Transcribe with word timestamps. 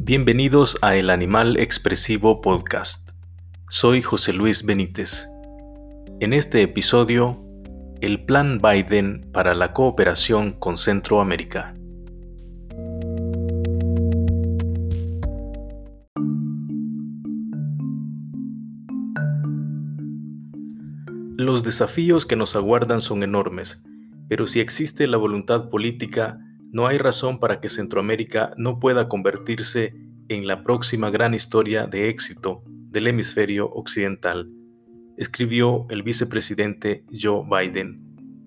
Bienvenidos 0.00 0.78
a 0.80 0.94
El 0.94 1.10
Animal 1.10 1.56
Expresivo 1.56 2.40
Podcast. 2.40 3.10
Soy 3.68 4.00
José 4.00 4.32
Luis 4.32 4.64
Benítez. 4.64 5.28
En 6.20 6.32
este 6.32 6.62
episodio, 6.62 7.44
el 8.00 8.24
Plan 8.24 8.60
Biden 8.62 9.28
para 9.32 9.56
la 9.56 9.72
cooperación 9.72 10.52
con 10.52 10.78
Centroamérica. 10.78 11.74
Los 21.36 21.64
desafíos 21.64 22.24
que 22.24 22.36
nos 22.36 22.54
aguardan 22.54 23.00
son 23.00 23.24
enormes, 23.24 23.82
pero 24.28 24.46
si 24.46 24.60
existe 24.60 25.08
la 25.08 25.16
voluntad 25.16 25.68
política, 25.70 26.38
no 26.70 26.86
hay 26.86 26.98
razón 26.98 27.38
para 27.38 27.60
que 27.60 27.68
Centroamérica 27.68 28.52
no 28.56 28.78
pueda 28.78 29.08
convertirse 29.08 29.94
en 30.28 30.46
la 30.46 30.62
próxima 30.62 31.10
gran 31.10 31.34
historia 31.34 31.86
de 31.86 32.08
éxito 32.08 32.62
del 32.66 33.06
hemisferio 33.06 33.70
occidental, 33.70 34.50
escribió 35.16 35.86
el 35.90 36.02
vicepresidente 36.02 37.04
Joe 37.10 37.44
Biden, 37.44 38.02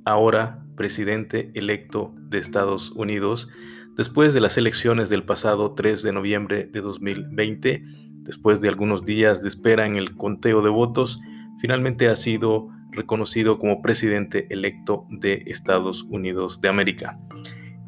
ahora 0.05 0.63
presidente 0.76 1.52
electo 1.54 2.13
de 2.18 2.40
Estados 2.40 2.91
Unidos, 2.91 3.49
después 3.98 4.34
de 4.34 4.40
las 4.40 4.58
elecciones 4.58 5.10
del 5.10 5.24
pasado 5.24 5.74
3 5.74 6.02
de 6.02 6.13
noviembre 6.13 6.66
de 6.66 6.82
2020, 6.82 7.84
después 8.24 8.62
de 8.62 8.70
algunos 8.70 9.05
días 9.05 9.41
de 9.41 9.49
espera 9.49 9.85
en 9.85 9.96
el 9.96 10.16
conteo 10.16 10.62
de 10.62 10.70
votos, 10.70 11.20
finalmente 11.60 12.08
ha 12.08 12.16
sido 12.16 12.70
reconocido 12.91 13.60
como 13.60 13.82
presidente 13.82 14.48
electo 14.49 15.05
de 15.10 15.44
Estados 15.48 16.04
Unidos 16.10 16.62
de 16.62 16.70
América. 16.70 17.20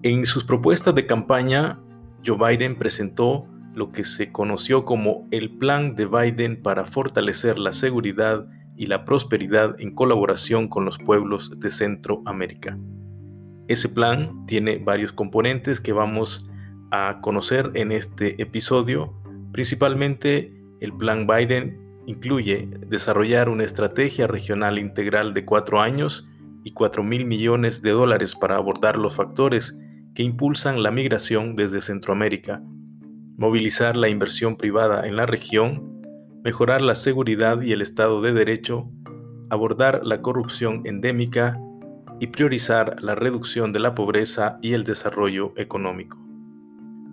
En 0.04 0.26
sus 0.26 0.44
propuestas 0.44 0.94
de 0.96 1.06
campaña, 1.06 1.80
Joe 2.26 2.38
Biden 2.38 2.78
presentó 2.78 3.48
lo 3.74 3.94
que 3.94 4.04
se 4.04 4.34
conoció 4.34 4.84
como 4.84 5.26
el 5.32 5.58
Plan 5.58 5.96
de 5.96 6.08
Biden 6.08 6.62
para 6.62 6.84
fortalecer 6.84 7.58
la 7.58 7.72
seguridad 7.72 8.46
y 8.76 8.88
la 8.88 9.06
prosperidad 9.06 9.80
en 9.80 9.96
colaboración 9.96 10.68
con 10.68 10.84
los 10.84 11.00
pueblos 11.00 11.58
de 11.58 11.72
Centroamérica. 11.72 12.78
Ese 13.70 13.88
plan 13.88 14.46
tiene 14.46 14.78
varios 14.78 15.14
componentes 15.14 15.80
que 15.80 15.94
vamos 15.94 16.50
a 16.92 17.20
conocer 17.22 17.72
en 17.74 17.94
este 17.94 18.42
episodio. 18.42 19.14
Principalmente 19.54 20.54
el 20.82 20.92
plan 20.98 21.26
Biden 21.28 21.80
incluye 22.08 22.68
desarrollar 22.88 23.48
una 23.48 23.64
estrategia 23.64 24.28
regional 24.28 24.80
integral 24.80 25.34
de 25.34 25.46
cuatro 25.46 25.80
años 25.80 26.28
y 26.66 26.72
4 26.72 27.04
mil 27.04 27.26
millones 27.26 27.82
de 27.82 27.92
dólares 27.92 28.36
para 28.36 28.58
abordar 28.58 28.98
los 28.98 29.16
factores 29.16 29.78
que 30.14 30.24
impulsan 30.24 30.84
la 30.84 30.92
migración 30.92 31.56
desde 31.56 31.82
Centroamérica, 31.82 32.62
movilizar 33.38 33.98
la 33.98 34.10
inversión 34.10 34.58
privada 34.58 35.08
en 35.08 35.16
la 35.16 35.26
región, 35.26 36.02
mejorar 36.44 36.82
la 36.82 36.96
seguridad 36.96 37.62
y 37.62 37.72
el 37.72 37.82
Estado 37.82 38.22
de 38.22 38.34
Derecho, 38.34 38.90
abordar 39.50 40.02
la 40.04 40.22
corrupción 40.22 40.82
endémica 40.86 41.60
y 42.20 42.28
priorizar 42.28 43.02
la 43.02 43.16
reducción 43.16 43.74
de 43.74 43.80
la 43.80 43.96
pobreza 43.96 44.58
y 44.62 44.74
el 44.74 44.84
desarrollo 44.84 45.54
económico. 45.58 46.18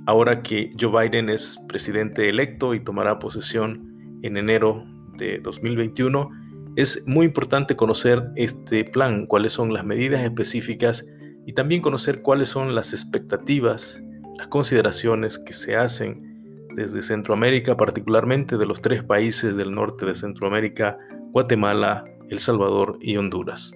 Ahora 0.06 0.42
que 0.42 0.72
Joe 0.78 1.08
Biden 1.08 1.30
es 1.30 1.58
presidente 1.68 2.28
electo 2.28 2.74
y 2.74 2.80
tomará 2.80 3.18
posesión 3.18 4.18
en 4.22 4.36
enero 4.36 4.84
de 5.16 5.38
2021, 5.38 6.30
es 6.76 7.06
muy 7.06 7.26
importante 7.26 7.76
conocer 7.76 8.22
este 8.36 8.84
plan, 8.84 9.26
cuáles 9.26 9.52
son 9.52 9.72
las 9.72 9.84
medidas 9.84 10.22
específicas 10.22 11.06
y 11.46 11.52
también 11.52 11.82
conocer 11.82 12.22
cuáles 12.22 12.48
son 12.48 12.74
las 12.74 12.92
expectativas, 12.92 14.02
las 14.36 14.48
consideraciones 14.48 15.38
que 15.38 15.52
se 15.52 15.76
hacen 15.76 16.66
desde 16.76 17.02
Centroamérica, 17.02 17.76
particularmente 17.76 18.56
de 18.56 18.66
los 18.66 18.80
tres 18.80 19.02
países 19.02 19.56
del 19.56 19.74
norte 19.74 20.06
de 20.06 20.14
Centroamérica, 20.14 20.98
Guatemala, 21.32 22.04
El 22.28 22.38
Salvador 22.38 22.98
y 23.00 23.16
Honduras. 23.16 23.72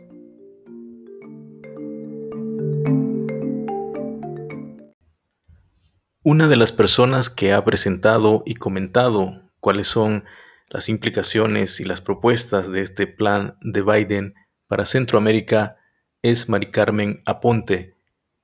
Una 6.22 6.48
de 6.48 6.56
las 6.56 6.72
personas 6.72 7.28
que 7.28 7.52
ha 7.52 7.62
presentado 7.64 8.42
y 8.46 8.54
comentado 8.54 9.42
cuáles 9.60 9.88
son 9.88 10.24
las 10.70 10.88
implicaciones 10.88 11.80
y 11.80 11.84
las 11.84 12.00
propuestas 12.00 12.70
de 12.70 12.80
este 12.80 13.06
plan 13.06 13.56
de 13.60 13.82
Biden 13.82 14.34
para 14.66 14.86
Centroamérica 14.86 15.76
es 16.24 16.48
Mari 16.48 16.70
Carmen 16.70 17.22
Aponte, 17.26 17.94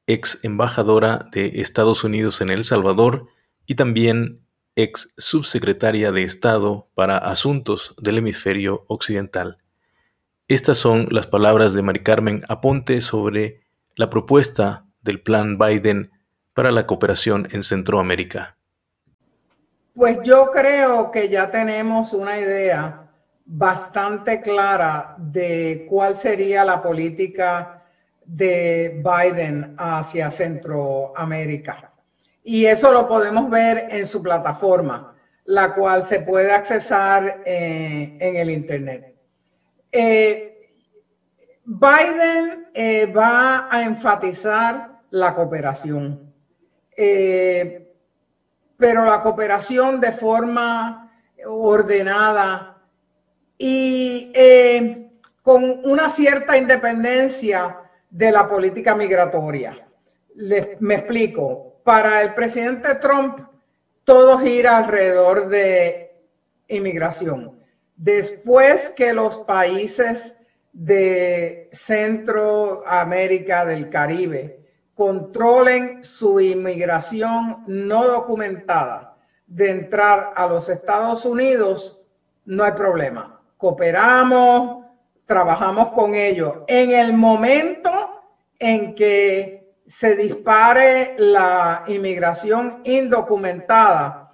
ex 0.06 0.44
embajadora 0.44 1.26
de 1.32 1.62
Estados 1.62 2.04
Unidos 2.04 2.42
en 2.42 2.50
El 2.50 2.62
Salvador 2.62 3.28
y 3.64 3.74
también 3.74 4.42
ex 4.76 5.14
subsecretaria 5.16 6.12
de 6.12 6.24
Estado 6.24 6.90
para 6.94 7.16
Asuntos 7.16 7.94
del 7.96 8.18
Hemisferio 8.18 8.84
Occidental. 8.86 9.56
Estas 10.46 10.76
son 10.76 11.08
las 11.10 11.26
palabras 11.26 11.72
de 11.72 11.80
Mari 11.80 12.02
Carmen 12.02 12.42
Aponte 12.48 13.00
sobre 13.00 13.62
la 13.96 14.10
propuesta 14.10 14.84
del 15.00 15.22
Plan 15.22 15.56
Biden 15.56 16.10
para 16.52 16.72
la 16.72 16.86
cooperación 16.86 17.48
en 17.50 17.62
Centroamérica. 17.62 18.58
Pues 19.94 20.18
yo 20.22 20.50
creo 20.50 21.10
que 21.10 21.30
ya 21.30 21.50
tenemos 21.50 22.12
una 22.12 22.38
idea 22.38 23.09
bastante 23.52 24.40
clara 24.40 25.16
de 25.18 25.84
cuál 25.88 26.14
sería 26.14 26.64
la 26.64 26.80
política 26.80 27.82
de 28.24 29.02
Biden 29.02 29.74
hacia 29.76 30.30
Centroamérica. 30.30 31.90
Y 32.44 32.66
eso 32.66 32.92
lo 32.92 33.08
podemos 33.08 33.50
ver 33.50 33.88
en 33.90 34.06
su 34.06 34.22
plataforma, 34.22 35.16
la 35.46 35.74
cual 35.74 36.04
se 36.04 36.20
puede 36.20 36.52
accesar 36.52 37.42
eh, 37.44 38.16
en 38.20 38.36
el 38.36 38.50
Internet. 38.50 39.16
Eh, 39.90 40.70
Biden 41.64 42.68
eh, 42.72 43.06
va 43.06 43.66
a 43.68 43.82
enfatizar 43.82 45.00
la 45.10 45.34
cooperación, 45.34 46.32
pero 48.76 49.04
la 49.04 49.20
cooperación 49.22 49.98
de 49.98 50.12
forma 50.12 51.10
ordenada, 51.46 52.79
y 53.62 54.32
eh, 54.34 55.10
con 55.42 55.84
una 55.84 56.08
cierta 56.08 56.56
independencia 56.56 57.76
de 58.08 58.32
la 58.32 58.48
política 58.48 58.94
migratoria. 58.94 59.86
Les, 60.34 60.80
me 60.80 60.94
explico. 60.94 61.66
Para 61.84 62.22
el 62.22 62.32
presidente 62.32 62.94
Trump, 62.94 63.40
todo 64.04 64.38
gira 64.38 64.78
alrededor 64.78 65.48
de 65.48 66.10
inmigración. 66.68 67.60
Después 67.96 68.90
que 68.96 69.12
los 69.12 69.36
países 69.38 70.34
de 70.72 71.68
Centroamérica, 71.72 73.66
del 73.66 73.90
Caribe, 73.90 74.64
controlen 74.94 76.02
su 76.02 76.40
inmigración 76.40 77.64
no 77.66 78.06
documentada 78.06 79.18
de 79.46 79.70
entrar 79.70 80.32
a 80.34 80.46
los 80.46 80.70
Estados 80.70 81.26
Unidos, 81.26 82.02
no 82.46 82.64
hay 82.64 82.72
problema 82.72 83.39
cooperamos, 83.60 84.86
trabajamos 85.26 85.90
con 85.90 86.14
ellos. 86.14 86.54
En 86.66 86.92
el 86.92 87.12
momento 87.12 88.22
en 88.58 88.94
que 88.94 89.74
se 89.86 90.16
dispare 90.16 91.14
la 91.18 91.84
inmigración 91.86 92.80
indocumentada, 92.84 94.32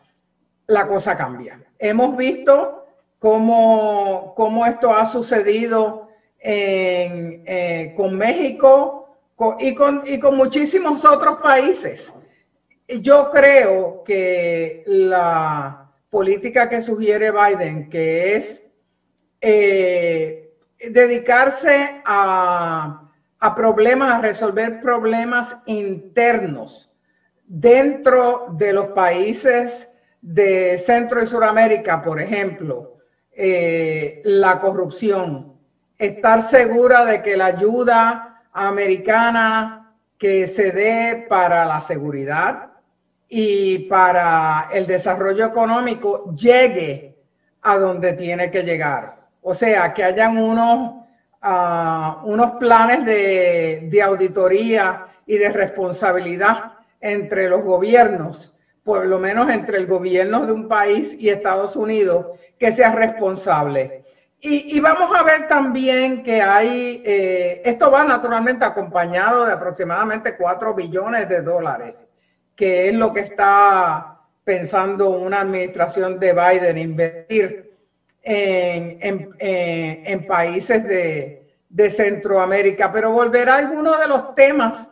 la 0.68 0.86
cosa 0.86 1.16
cambia. 1.16 1.60
Hemos 1.78 2.16
visto 2.16 2.86
cómo, 3.18 4.32
cómo 4.36 4.64
esto 4.64 4.94
ha 4.94 5.06
sucedido 5.06 6.08
eh, 6.38 7.92
con 7.96 8.16
México 8.16 9.16
y, 9.58 9.74
con, 9.74 10.02
y 10.06 10.20
con 10.20 10.36
muchísimos 10.36 11.04
otros 11.04 11.38
países. 11.42 12.12
Yo 12.88 13.30
creo 13.30 14.04
que 14.04 14.84
la 14.86 15.90
política 16.10 16.68
que 16.68 16.80
sugiere 16.80 17.32
Biden, 17.32 17.90
que 17.90 18.36
es 18.36 18.65
eh, 19.40 20.52
dedicarse 20.90 22.02
a, 22.04 23.02
problemas, 23.54 24.14
a 24.14 24.20
resolver 24.20 24.80
problemas 24.80 25.56
internos 25.66 26.90
dentro 27.46 28.48
de 28.50 28.72
los 28.72 28.86
países 28.88 29.88
de 30.20 30.78
Centro 30.78 31.22
y 31.22 31.26
Suramérica, 31.26 32.02
por 32.02 32.20
ejemplo, 32.20 32.98
eh, 33.32 34.20
la 34.24 34.58
corrupción, 34.58 35.54
estar 35.98 36.42
segura 36.42 37.04
de 37.04 37.22
que 37.22 37.36
la 37.36 37.46
ayuda 37.46 38.42
americana 38.52 39.94
que 40.18 40.46
se 40.46 40.72
dé 40.72 41.26
para 41.28 41.64
la 41.66 41.80
seguridad 41.80 42.70
y 43.28 43.80
para 43.80 44.68
el 44.72 44.86
desarrollo 44.86 45.46
económico 45.46 46.34
llegue 46.34 47.16
a 47.62 47.76
donde 47.78 48.12
tiene 48.14 48.50
que 48.50 48.62
llegar. 48.62 49.15
O 49.48 49.54
sea, 49.54 49.94
que 49.94 50.02
hayan 50.02 50.38
unos, 50.38 51.04
ah, 51.40 52.20
unos 52.24 52.56
planes 52.56 53.04
de, 53.04 54.02
auditoría 54.02 55.06
y 55.24 55.38
de 55.38 55.50
responsabilidad 55.50 56.72
entre 57.00 57.48
los 57.48 57.62
gobiernos 57.62 58.52
por 58.82 59.06
lo 59.06 59.20
menos 59.20 59.48
entre 59.50 59.78
el 59.78 59.86
gobierno 59.86 60.46
de 60.46 60.52
un 60.52 60.68
país 60.68 61.16
y 61.18 61.28
Estados 61.28 61.74
Unidos, 61.74 62.26
que 62.56 62.70
sea 62.70 62.92
responsable. 62.92 64.04
Y, 64.40 64.78
vamos 64.78 65.10
a 65.12 65.24
ver 65.24 65.48
también 65.48 66.22
que 66.22 66.40
hay, 66.40 67.02
eh, 67.04 67.62
esto 67.64 67.90
va 67.90 68.04
naturalmente 68.04 68.64
acompañado 68.64 69.44
de 69.44 69.52
aproximadamente 69.52 70.36
4 70.36 70.72
billones 70.74 71.28
de 71.28 71.42
dólares, 71.42 72.06
que 72.54 72.88
es 72.88 72.94
lo 72.94 73.12
que 73.12 73.20
está 73.20 74.20
pensando 74.44 75.10
una 75.10 75.40
administración 75.40 76.20
de 76.20 76.32
Biden 76.32 76.78
invertir 76.78 77.65
en, 78.26 79.30
en, 79.38 80.26
países 80.26 80.84
de, 80.84 81.90
Centroamérica. 81.90 82.92
Pero 82.92 83.12
volver 83.12 83.48
a 83.48 83.56
algunos 83.56 84.00
de 84.00 84.08
los 84.08 84.34
temas 84.34 84.88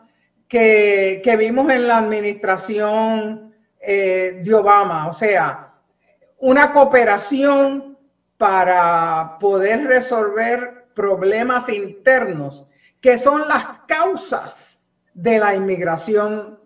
que, 0.47 1.21
que 1.25 1.37
vimos 1.37 1.71
en 1.73 1.89
la 1.89 1.99
administración 1.99 3.53
eh, 3.81 4.41
de 4.45 4.55
Obama, 4.55 5.09
o 5.09 5.13
sea, 5.13 5.73
una 6.39 6.73
cooperación 6.73 7.99
para 8.39 9.37
poder 9.41 9.85
resolver 9.87 10.87
problemas 10.95 11.69
internos 11.69 12.71
que 13.01 13.19
son 13.19 13.49
las 13.49 13.65
causas 13.87 14.79
de 15.13 15.39
la 15.39 15.55
inmigración 15.55 16.59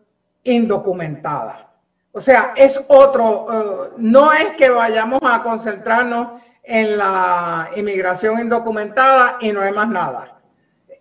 indocumentada. 0.45 1.69
O 2.13 2.21
sea, 2.21 2.53
es 2.57 2.83
otro, 2.89 3.47
eh, 3.51 3.95
no 3.99 4.33
es 4.33 4.51
que 4.57 4.71
vayamos 4.71 5.21
a 5.23 5.43
concentrarnos 5.43 6.43
en 6.69 6.97
la 6.97 7.71
inmigración 7.75 8.41
indocumentada 8.41 9.39
y 9.41 9.51
no 9.51 9.63
hay 9.63 9.73
más 9.73 9.89
nada. 9.89 10.41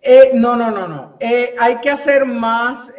Eh, 0.02 0.32
no, 0.34 0.56
no, 0.56 0.70
no, 0.70 0.88
no. 0.88 1.16
Eh, 1.20 1.54
hay 1.58 1.76
que 1.76 1.90
hacer 1.90 2.24
más, 2.24 2.92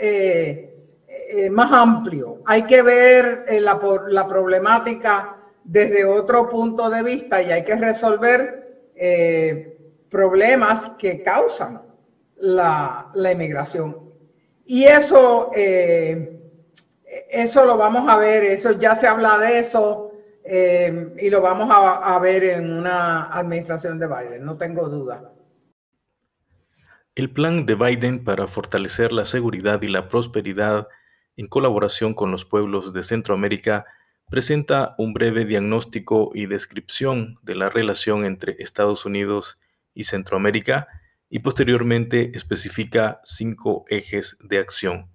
más 1.51 1.71
amplio. 1.71 2.42
Hay 2.45 2.63
que 2.63 2.81
ver 2.81 3.45
la, 3.60 3.80
la 4.07 4.27
problemática 4.27 5.36
desde 5.63 6.04
otro 6.04 6.50
punto 6.50 6.89
de 6.89 7.04
vista 7.04 7.42
y 7.42 7.51
hay 7.51 7.63
que 7.63 7.75
resolver 7.75 8.60
eh, 8.95 9.77
problemas 10.10 10.89
que 10.98 11.22
causan 11.22 11.81
la, 12.38 13.12
inmigración. 13.15 14.12
Y 14.65 14.86
eso, 14.86 15.51
eh, 15.56 16.38
eso 17.30 17.65
lo 17.65 17.77
vamos 17.77 18.10
a 18.10 18.18
ver, 18.18 18.44
eso 18.44 18.72
ya 18.72 18.95
se 18.95 19.07
habla 19.07 19.38
de 19.38 19.60
eso 19.60 20.08
eh, 20.50 21.13
y 21.19 21.30
lo 21.30 21.42
vamos 21.42 21.69
a, 21.72 22.16
a 22.16 22.19
ver 22.19 22.44
en 22.44 22.72
una 22.74 23.25
administración 23.25 24.00
de 24.00 24.07
Biden, 24.07 24.44
no 24.44 24.57
tengo 24.57 24.90
duda. 24.90 25.31
El 27.16 27.30
plan 27.31 27.66
de 27.66 27.75
Biden 27.75 28.24
para 28.24 28.48
fortalecer 28.48 29.12
la 29.12 29.25
seguridad 29.25 29.81
y 29.81 29.88
la 29.88 30.10
prosperidad 30.10 30.88
en 31.38 31.48
colaboración 31.48 32.13
con 32.13 32.31
los 32.31 32.46
pueblos 32.46 32.94
de 32.94 33.04
Centroamérica 33.04 33.86
presenta 34.30 34.96
un 34.98 35.13
breve 35.13 35.46
diagnóstico 35.46 36.31
y 36.34 36.46
descripción 36.46 37.40
de 37.42 37.56
la 37.56 37.69
relación 37.69 38.25
entre 38.25 38.56
Estados 38.60 39.06
Unidos 39.06 39.57
y 39.94 40.04
Centroamérica 40.04 40.88
y 41.30 41.40
posteriormente 41.40 42.31
especifica 42.36 43.22
cinco 43.24 43.86
ejes 43.90 44.38
de 44.42 44.60
acción. 44.60 45.10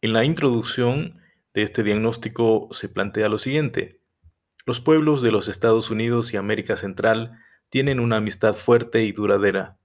En 0.00 0.12
la 0.12 0.24
introducción 0.24 1.20
de 1.54 1.62
este 1.62 1.82
diagnóstico 1.82 2.68
se 2.72 2.88
plantea 2.88 3.28
lo 3.28 3.38
siguiente. 3.38 4.00
Los 4.66 4.80
pueblos 4.80 5.20
de 5.20 5.30
los 5.30 5.48
Estados 5.48 5.90
Unidos 5.90 6.32
y 6.32 6.38
América 6.38 6.78
Central 6.78 7.38
tienen 7.68 8.00
una 8.00 8.16
amistad 8.16 8.54
fuerte 8.54 9.04
y 9.04 9.12
duradera. 9.12 9.76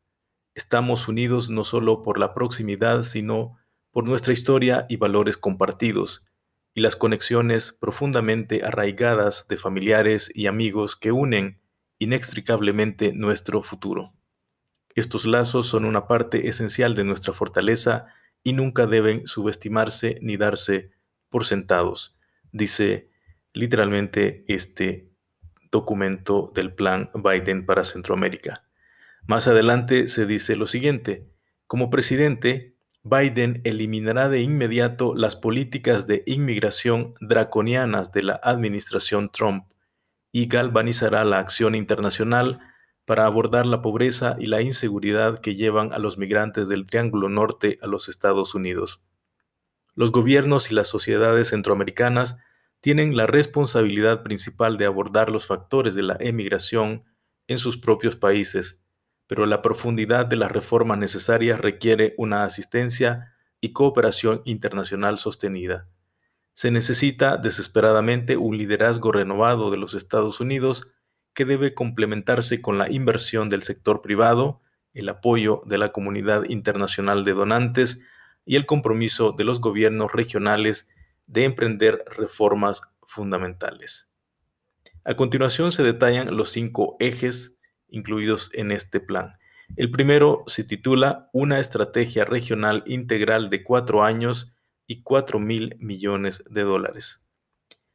Estamos 0.56 1.10
unidos 1.10 1.50
no 1.50 1.66
solo 1.66 2.02
por 2.02 2.18
la 2.18 2.34
proximidad, 2.34 3.04
sino 3.04 3.58
por 3.92 4.06
nuestra 4.06 4.32
historia 4.32 4.86
y 4.88 4.96
valores 4.96 5.36
compartidos, 5.36 6.26
y 6.74 6.80
las 6.80 6.96
conexiones 6.96 7.74
profundamente 7.74 8.64
arraigadas 8.64 9.50
de 9.50 9.58
familiares 9.58 10.32
y 10.34 10.48
amigos 10.48 10.96
que 10.96 11.12
unen 11.12 11.60
inextricablemente 11.98 13.12
nuestro 13.12 13.62
futuro. 13.62 14.14
Estos 14.96 15.26
lazos 15.26 15.68
son 15.68 15.84
una 15.84 16.08
parte 16.08 16.48
esencial 16.48 16.96
de 16.96 17.04
nuestra 17.04 17.34
fortaleza 17.34 18.08
y 18.44 18.54
nunca 18.54 18.88
deben 18.88 19.28
subestimarse 19.28 20.20
ni 20.22 20.38
darse 20.38 20.92
por 21.28 21.44
sentados, 21.44 22.16
dice 22.54 23.09
literalmente 23.54 24.46
este 24.48 25.10
documento 25.72 26.52
del 26.56 26.74
plan 26.74 27.10
Biden 27.14 27.66
para 27.66 27.84
Centroamérica. 27.84 28.64
Más 29.28 29.48
adelante 29.48 30.08
se 30.08 30.26
dice 30.26 30.56
lo 30.56 30.66
siguiente, 30.66 31.28
como 31.68 31.92
presidente, 31.92 32.76
Biden 33.04 33.62
eliminará 33.64 34.28
de 34.28 34.42
inmediato 34.42 35.14
las 35.14 35.36
políticas 35.36 36.08
de 36.08 36.24
inmigración 36.26 37.14
draconianas 37.22 38.12
de 38.12 38.24
la 38.24 38.40
administración 38.42 39.30
Trump 39.32 39.66
y 40.32 40.48
galvanizará 40.48 41.24
la 41.24 41.40
acción 41.40 41.76
internacional 41.76 42.60
para 43.06 43.26
abordar 43.26 43.66
la 43.66 43.82
pobreza 43.82 44.36
y 44.40 44.48
la 44.48 44.62
inseguridad 44.62 45.40
que 45.40 45.56
llevan 45.56 45.94
a 45.94 46.00
los 46.00 46.18
migrantes 46.18 46.68
del 46.68 46.86
Triángulo 46.86 47.30
Norte 47.30 47.80
a 47.82 47.88
los 47.88 48.10
Estados 48.10 48.54
Unidos. 48.54 49.04
Los 49.96 50.12
gobiernos 50.12 50.72
y 50.72 50.76
las 50.76 50.88
sociedades 50.88 51.50
centroamericanas 51.50 52.40
tienen 52.82 53.16
la 53.16 53.28
responsabilidad 53.28 54.24
principal 54.24 54.78
de 54.78 54.86
abordar 54.86 55.30
los 55.30 55.46
factores 55.46 55.96
de 55.96 56.04
la 56.04 56.18
emigración 56.20 57.04
en 57.48 57.58
sus 57.58 57.78
propios 57.78 58.16
países 58.16 58.82
pero 59.30 59.46
la 59.46 59.62
profundidad 59.62 60.26
de 60.26 60.38
las 60.38 60.52
reformas 60.52 60.98
necesarias 60.98 61.60
requiere 61.60 62.16
una 62.18 62.46
asistencia 62.46 63.36
y 63.62 63.74
cooperación 63.74 64.42
internacional 64.44 65.20
sostenida. 65.20 65.88
Se 66.54 66.72
necesita 66.72 67.38
desesperadamente 67.38 68.38
un 68.38 68.58
liderazgo 68.58 69.12
renovado 69.12 69.70
de 69.70 69.78
los 69.78 69.94
Estados 69.94 70.40
Unidos 70.40 70.92
que 71.36 71.46
debe 71.46 71.76
complementarse 71.76 72.60
con 72.60 72.80
la 72.80 72.90
inversión 72.90 73.50
del 73.50 73.62
sector 73.62 74.02
privado, 74.02 74.62
el 74.96 75.08
apoyo 75.08 75.62
de 75.68 75.78
la 75.78 75.92
comunidad 75.92 76.46
internacional 76.50 77.24
de 77.24 77.34
donantes 77.34 78.02
y 78.46 78.56
el 78.56 78.66
compromiso 78.66 79.36
de 79.38 79.44
los 79.44 79.62
gobiernos 79.62 80.12
regionales 80.12 80.90
de 81.30 81.44
emprender 81.44 82.04
reformas 82.18 82.82
fundamentales. 83.04 84.10
A 85.04 85.16
continuación 85.16 85.72
se 85.72 85.84
detallan 85.84 86.36
los 86.36 86.50
cinco 86.52 86.98
ejes 87.00 87.58
incluidos 87.88 88.50
en 88.54 88.72
este 88.72 89.00
plan. 89.00 89.38
El 89.76 89.92
primero 89.92 90.44
se 90.48 90.64
titula 90.64 91.30
Una 91.32 91.60
estrategia 91.60 92.26
regional 92.26 92.84
integral 92.88 93.50
de 93.50 93.64
cuatro 93.64 94.04
años 94.04 94.54
y 94.88 95.04
cuatro 95.04 95.40
mil 95.40 95.76
millones 95.80 96.44
de 96.50 96.64
dólares. 96.64 97.24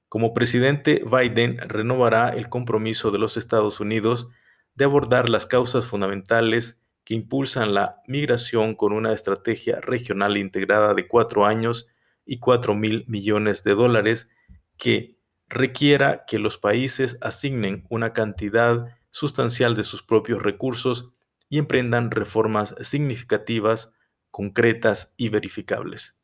Como 0.08 0.32
presidente, 0.32 1.02
Biden 1.04 1.58
renovará 1.58 2.28
el 2.28 2.48
compromiso 2.48 3.10
de 3.10 3.18
los 3.18 3.36
Estados 3.36 3.80
Unidos 3.80 4.28
de 4.76 4.84
abordar 4.84 5.28
las 5.28 5.46
causas 5.46 5.86
fundamentales 5.86 6.84
que 7.02 7.14
impulsan 7.14 7.74
la 7.74 8.00
migración 8.06 8.76
con 8.76 8.92
una 8.92 9.12
estrategia 9.12 9.80
regional 9.80 10.36
integrada 10.36 10.94
de 10.94 11.08
cuatro 11.08 11.46
años 11.46 11.88
y 12.26 12.38
cuatro 12.38 12.74
mil 12.74 13.04
millones 13.08 13.64
de 13.64 13.74
dólares 13.74 14.30
que 14.76 15.18
requiera 15.48 16.24
que 16.26 16.38
los 16.38 16.58
países 16.58 17.18
asignen 17.20 17.86
una 17.90 18.12
cantidad 18.12 18.88
sustancial 19.10 19.76
de 19.76 19.84
sus 19.84 20.02
propios 20.02 20.42
recursos 20.42 21.12
y 21.48 21.58
emprendan 21.58 22.10
reformas 22.10 22.74
significativas, 22.80 23.94
concretas 24.30 25.14
y 25.16 25.28
verificables. 25.28 26.18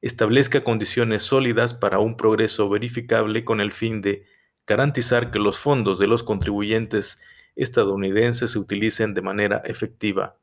Establezca 0.00 0.64
condiciones 0.64 1.22
sólidas 1.22 1.74
para 1.74 1.98
un 1.98 2.16
progreso 2.16 2.68
verificable 2.68 3.44
con 3.44 3.60
el 3.60 3.72
fin 3.72 4.00
de 4.02 4.26
garantizar 4.66 5.30
que 5.30 5.38
los 5.38 5.58
fondos 5.58 5.98
de 5.98 6.06
los 6.06 6.22
contribuyentes 6.22 7.20
estadounidenses 7.56 8.52
se 8.52 8.58
utilicen 8.58 9.14
de 9.14 9.22
manera 9.22 9.62
efectiva. 9.64 10.38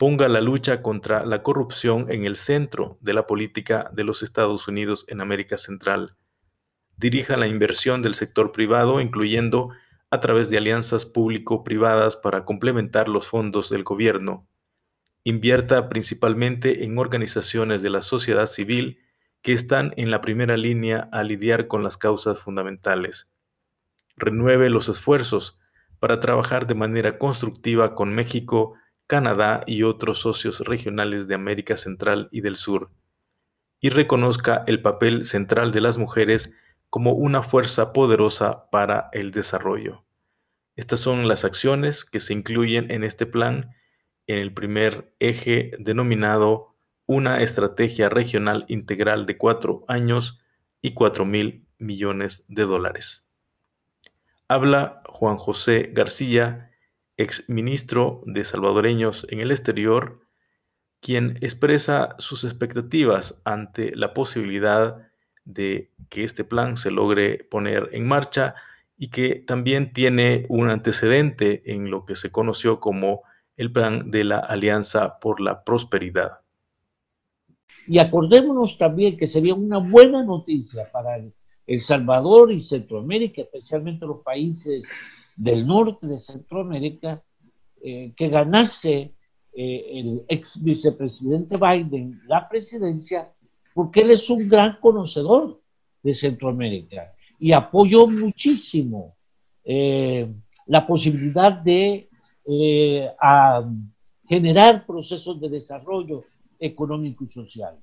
Ponga 0.00 0.28
la 0.28 0.40
lucha 0.40 0.80
contra 0.80 1.26
la 1.26 1.42
corrupción 1.42 2.10
en 2.10 2.24
el 2.24 2.36
centro 2.36 2.96
de 3.02 3.12
la 3.12 3.26
política 3.26 3.90
de 3.92 4.02
los 4.02 4.22
Estados 4.22 4.66
Unidos 4.66 5.04
en 5.08 5.20
América 5.20 5.58
Central. 5.58 6.16
Dirija 6.96 7.36
la 7.36 7.48
inversión 7.48 8.00
del 8.00 8.14
sector 8.14 8.50
privado, 8.50 9.02
incluyendo 9.02 9.68
a 10.08 10.22
través 10.22 10.48
de 10.48 10.56
alianzas 10.56 11.04
público-privadas 11.04 12.16
para 12.16 12.46
complementar 12.46 13.10
los 13.10 13.26
fondos 13.26 13.68
del 13.68 13.84
gobierno. 13.84 14.48
Invierta 15.22 15.90
principalmente 15.90 16.82
en 16.84 16.96
organizaciones 16.96 17.82
de 17.82 17.90
la 17.90 18.00
sociedad 18.00 18.46
civil 18.46 19.00
que 19.42 19.52
están 19.52 19.92
en 19.98 20.10
la 20.10 20.22
primera 20.22 20.56
línea 20.56 21.10
a 21.12 21.22
lidiar 21.24 21.66
con 21.66 21.82
las 21.82 21.98
causas 21.98 22.40
fundamentales. 22.40 23.30
Renueve 24.16 24.70
los 24.70 24.88
esfuerzos 24.88 25.58
para 25.98 26.20
trabajar 26.20 26.66
de 26.66 26.74
manera 26.74 27.18
constructiva 27.18 27.94
con 27.94 28.14
México, 28.14 28.78
Canadá 29.10 29.64
y 29.66 29.82
otros 29.82 30.20
socios 30.20 30.60
regionales 30.60 31.26
de 31.26 31.34
América 31.34 31.76
Central 31.76 32.28
y 32.30 32.42
del 32.42 32.54
Sur. 32.54 32.92
Y 33.80 33.88
reconozca 33.88 34.62
el 34.68 34.82
papel 34.82 35.24
central 35.24 35.72
de 35.72 35.80
las 35.80 35.98
mujeres 35.98 36.54
como 36.90 37.14
una 37.14 37.42
fuerza 37.42 37.92
poderosa 37.92 38.70
para 38.70 39.08
el 39.12 39.32
desarrollo. 39.32 40.04
Estas 40.76 41.00
son 41.00 41.26
las 41.26 41.44
acciones 41.44 42.04
que 42.04 42.20
se 42.20 42.34
incluyen 42.34 42.88
en 42.92 43.02
este 43.02 43.26
plan 43.26 43.74
en 44.28 44.38
el 44.38 44.54
primer 44.54 45.12
eje 45.18 45.72
denominado 45.80 46.76
una 47.04 47.42
estrategia 47.42 48.08
regional 48.08 48.64
integral 48.68 49.26
de 49.26 49.36
cuatro 49.36 49.84
años 49.88 50.40
y 50.82 50.94
4 50.94 51.24
mil 51.24 51.66
millones 51.78 52.44
de 52.46 52.62
dólares. 52.62 53.28
Habla 54.46 55.02
Juan 55.06 55.36
José 55.36 55.90
García, 55.92 56.69
ex 57.20 57.48
ministro 57.48 58.22
de 58.24 58.44
salvadoreños 58.44 59.26
en 59.30 59.40
el 59.40 59.50
exterior, 59.50 60.20
quien 61.00 61.36
expresa 61.40 62.14
sus 62.18 62.44
expectativas 62.44 63.40
ante 63.44 63.94
la 63.94 64.14
posibilidad 64.14 65.08
de 65.44 65.90
que 66.08 66.24
este 66.24 66.44
plan 66.44 66.76
se 66.76 66.90
logre 66.90 67.44
poner 67.44 67.88
en 67.92 68.06
marcha 68.06 68.54
y 68.96 69.08
que 69.08 69.36
también 69.36 69.92
tiene 69.92 70.46
un 70.48 70.68
antecedente 70.68 71.62
en 71.72 71.90
lo 71.90 72.04
que 72.04 72.14
se 72.14 72.30
conoció 72.30 72.80
como 72.80 73.22
el 73.56 73.72
plan 73.72 74.10
de 74.10 74.24
la 74.24 74.38
Alianza 74.38 75.18
por 75.18 75.40
la 75.40 75.64
Prosperidad. 75.64 76.40
Y 77.86 77.98
acordémonos 77.98 78.78
también 78.78 79.16
que 79.16 79.26
sería 79.26 79.54
una 79.54 79.78
buena 79.78 80.22
noticia 80.22 80.90
para 80.90 81.18
El 81.66 81.80
Salvador 81.80 82.52
y 82.52 82.62
Centroamérica, 82.62 83.42
especialmente 83.42 84.06
los 84.06 84.22
países 84.22 84.86
del 85.36 85.66
norte 85.66 86.06
de 86.06 86.18
Centroamérica, 86.18 87.22
eh, 87.82 88.12
que 88.14 88.28
ganase 88.28 89.14
eh, 89.54 89.84
el 89.94 90.22
ex 90.28 90.62
vicepresidente 90.62 91.56
Biden 91.56 92.20
la 92.26 92.46
presidencia, 92.46 93.32
porque 93.72 94.00
él 94.00 94.10
es 94.10 94.28
un 94.28 94.48
gran 94.48 94.78
conocedor 94.80 95.60
de 96.02 96.14
Centroamérica 96.14 97.14
y 97.38 97.52
apoyó 97.52 98.06
muchísimo 98.06 99.16
eh, 99.64 100.28
la 100.66 100.86
posibilidad 100.86 101.52
de 101.52 102.08
generar 104.28 104.84
procesos 104.84 105.40
de 105.40 105.48
desarrollo 105.48 106.24
económico 106.58 107.24
y 107.24 107.28
social. 107.28 107.76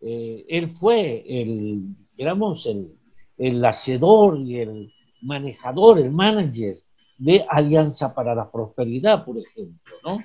Él 0.00 0.74
fue 0.80 1.24
el, 1.28 1.94
digamos, 2.16 2.66
el, 2.66 2.94
el 3.36 3.64
hacedor 3.64 4.40
y 4.40 4.58
el 4.58 4.92
manejador, 5.22 5.98
el 5.98 6.10
manager 6.10 6.76
de 7.18 7.44
Alianza 7.48 8.14
para 8.14 8.34
la 8.34 8.50
Prosperidad, 8.50 9.24
por 9.24 9.38
ejemplo, 9.38 9.94
¿no? 10.04 10.18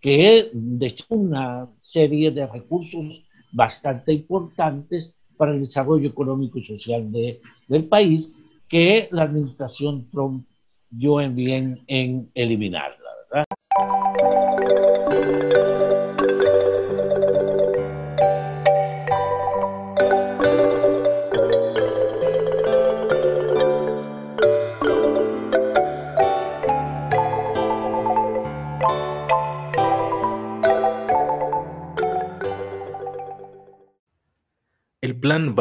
que 0.00 0.50
de 0.52 0.96
una 1.08 1.68
serie 1.80 2.30
de 2.30 2.46
recursos 2.46 3.24
bastante 3.52 4.12
importantes 4.12 5.14
para 5.36 5.52
el 5.52 5.60
desarrollo 5.60 6.08
económico 6.08 6.58
y 6.58 6.64
social 6.64 7.10
de, 7.10 7.40
del 7.68 7.86
país 7.86 8.36
que 8.68 9.08
la 9.12 9.22
administración 9.22 10.10
Trump 10.10 10.46
dio 10.90 11.20
en 11.20 11.34
bien 11.34 11.84
en 11.86 12.30
eliminarla, 12.34 13.03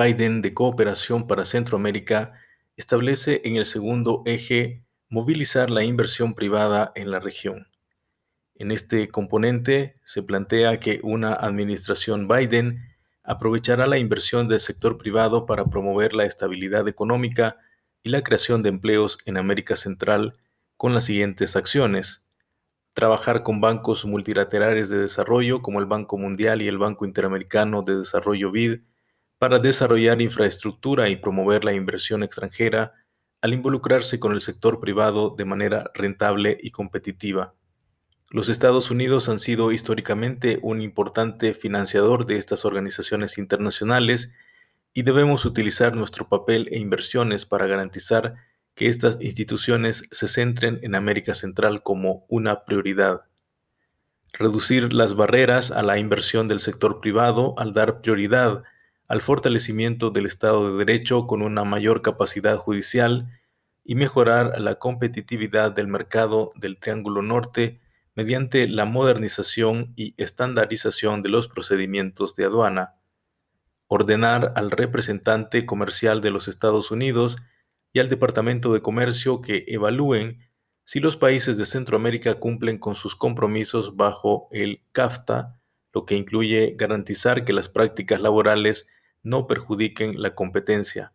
Biden 0.04 0.42
de 0.42 0.54
Cooperación 0.54 1.28
para 1.28 1.46
Centroamérica 1.46 2.34
establece 2.76 3.42
en 3.46 3.56
el 3.56 3.66
segundo 3.66 4.22
eje 4.26 4.84
movilizar 5.08 5.70
la 5.70 5.86
inversión 5.86 6.34
privada 6.34 6.92
en 6.96 7.10
la 7.10 7.20
región. 7.20 7.68
En 8.56 8.72
este 8.72 9.08
componente 9.08 9.96
se 10.04 10.22
plantea 10.22 10.80
que 10.82 11.00
una 11.04 11.34
administración 11.34 12.28
Biden 12.28 12.82
aprovechará 13.24 13.88
la 13.88 13.98
inversión 13.98 14.50
del 14.50 14.60
sector 14.60 14.98
privado 14.98 15.46
para 15.46 15.66
promover 15.66 16.14
la 16.14 16.26
estabilidad 16.26 16.88
económica 16.90 17.58
y 18.04 18.10
la 18.10 18.24
creación 18.24 18.62
de 18.62 18.70
empleos 18.70 19.20
en 19.26 19.38
América 19.38 19.78
Central 19.78 20.36
con 20.76 20.94
las 20.94 21.06
siguientes 21.06 21.56
acciones. 21.56 22.28
Trabajar 22.94 23.42
con 23.42 23.62
bancos 23.62 24.04
multilaterales 24.04 24.90
de 24.90 24.98
desarrollo 24.98 25.62
como 25.62 25.80
el 25.80 25.86
Banco 25.86 26.18
Mundial 26.18 26.62
y 26.62 26.68
el 26.68 26.78
Banco 26.78 27.06
Interamericano 27.06 27.84
de 27.84 28.00
Desarrollo 28.00 28.52
BID 28.52 28.82
para 29.44 29.60
desarrollar 29.60 30.22
infraestructura 30.22 31.10
y 31.10 31.18
promover 31.18 31.66
la 31.66 31.74
inversión 31.74 32.24
extranjera 32.24 32.94
al 33.42 33.52
involucrarse 33.52 34.18
con 34.18 34.32
el 34.32 34.42
sector 34.42 34.80
privado 34.80 35.36
de 35.38 35.44
manera 35.44 35.92
rentable 35.94 36.58
y 36.62 36.72
competitiva. 36.72 37.54
Los 38.30 38.48
Estados 38.48 38.90
Unidos 38.90 39.28
han 39.28 39.40
sido 39.40 39.74
históricamente 39.74 40.60
un 40.62 40.82
importante 40.82 41.54
financiador 41.54 42.26
de 42.26 42.38
estas 42.38 42.64
organizaciones 42.64 43.38
internacionales 43.38 44.34
y 44.94 45.04
debemos 45.04 45.44
utilizar 45.44 45.94
nuestro 45.94 46.30
papel 46.30 46.70
e 46.72 46.80
inversiones 46.80 47.46
para 47.46 47.68
garantizar 47.68 48.36
que 48.76 48.88
estas 48.88 49.18
instituciones 49.20 50.08
se 50.10 50.30
centren 50.30 50.80
en 50.84 50.96
América 50.96 51.34
Central 51.34 51.84
como 51.84 52.26
una 52.30 52.64
prioridad. 52.64 53.24
Reducir 54.32 54.94
las 54.94 55.16
barreras 55.16 55.70
a 55.70 55.84
la 55.84 55.98
inversión 55.98 56.48
del 56.48 56.62
sector 56.62 57.02
privado 57.02 57.56
al 57.58 57.74
dar 57.74 58.00
prioridad 58.00 58.64
al 59.14 59.22
fortalecimiento 59.22 60.10
del 60.10 60.26
Estado 60.26 60.72
de 60.72 60.84
Derecho 60.84 61.28
con 61.28 61.44
una 61.44 61.64
mayor 61.64 62.02
capacidad 62.02 62.58
judicial 62.58 63.30
y 63.84 63.94
mejorar 63.94 64.60
la 64.60 64.80
competitividad 64.80 65.72
del 65.72 65.86
mercado 65.86 66.50
del 66.56 66.80
Triángulo 66.80 67.22
Norte 67.22 67.80
mediante 68.16 68.68
la 68.68 68.86
modernización 68.86 69.94
y 69.96 70.16
estandarización 70.18 71.22
de 71.22 71.30
los 71.30 71.48
procedimientos 71.48 72.36
de 72.36 72.46
aduana, 72.46 72.96
ordenar 73.86 74.52
al 74.56 74.72
representante 74.72 75.68
comercial 75.68 76.22
de 76.22 76.32
los 76.32 76.48
Estados 76.48 76.90
Unidos 76.90 77.38
y 77.94 78.00
al 78.00 78.10
Departamento 78.10 78.74
de 78.74 78.82
Comercio 78.82 79.42
que 79.42 79.64
evalúen 79.68 80.40
si 80.86 81.00
los 81.02 81.18
países 81.18 81.56
de 81.60 81.68
Centroamérica 81.68 82.40
cumplen 82.40 82.80
con 82.80 82.96
sus 82.96 83.16
compromisos 83.16 83.96
bajo 83.96 84.48
el 84.52 84.82
CAFTA, 84.92 85.60
lo 85.94 86.04
que 86.08 86.16
incluye 86.16 86.74
garantizar 86.76 87.46
que 87.46 87.54
las 87.54 87.70
prácticas 87.70 88.20
laborales 88.20 88.88
no 89.24 89.48
perjudiquen 89.48 90.22
la 90.22 90.36
competencia. 90.36 91.14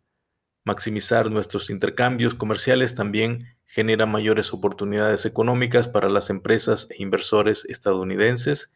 Maximizar 0.64 1.30
nuestros 1.30 1.70
intercambios 1.70 2.34
comerciales 2.34 2.94
también 2.94 3.56
genera 3.66 4.06
mayores 4.06 4.52
oportunidades 4.52 5.24
económicas 5.26 5.88
para 5.88 6.08
las 6.08 6.30
empresas 6.30 6.88
e 6.90 7.02
inversores 7.02 7.64
estadounidenses. 7.66 8.74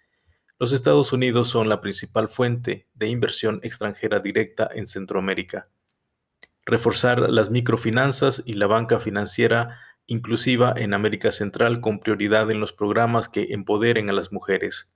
Los 0.59 0.73
Estados 0.73 1.13
Unidos 1.13 1.49
son 1.49 1.69
la 1.69 1.81
principal 1.81 2.29
fuente 2.29 2.89
de 2.95 3.09
inversión 3.09 3.61
extranjera 3.63 4.21
directa 4.21 4.69
en 4.73 4.87
Centroamérica. 4.87 5.69
Reforzar 6.65 7.31
las 7.31 7.51
microfinanzas 7.51 8.43
y 8.47 8.53
la 8.53 8.67
banca 8.67 9.01
financiera 9.01 9.81
inclusiva 10.07 10.75
en 10.77 10.95
América 10.95 11.33
Central 11.33 11.81
con 11.81 12.01
prioridad 12.01 12.51
en 12.51 12.61
los 12.61 12.73
programas 12.73 13.29
que 13.29 13.49
empoderen 13.51 14.11
a 14.11 14.13
las 14.13 14.33
mujeres. 14.33 14.95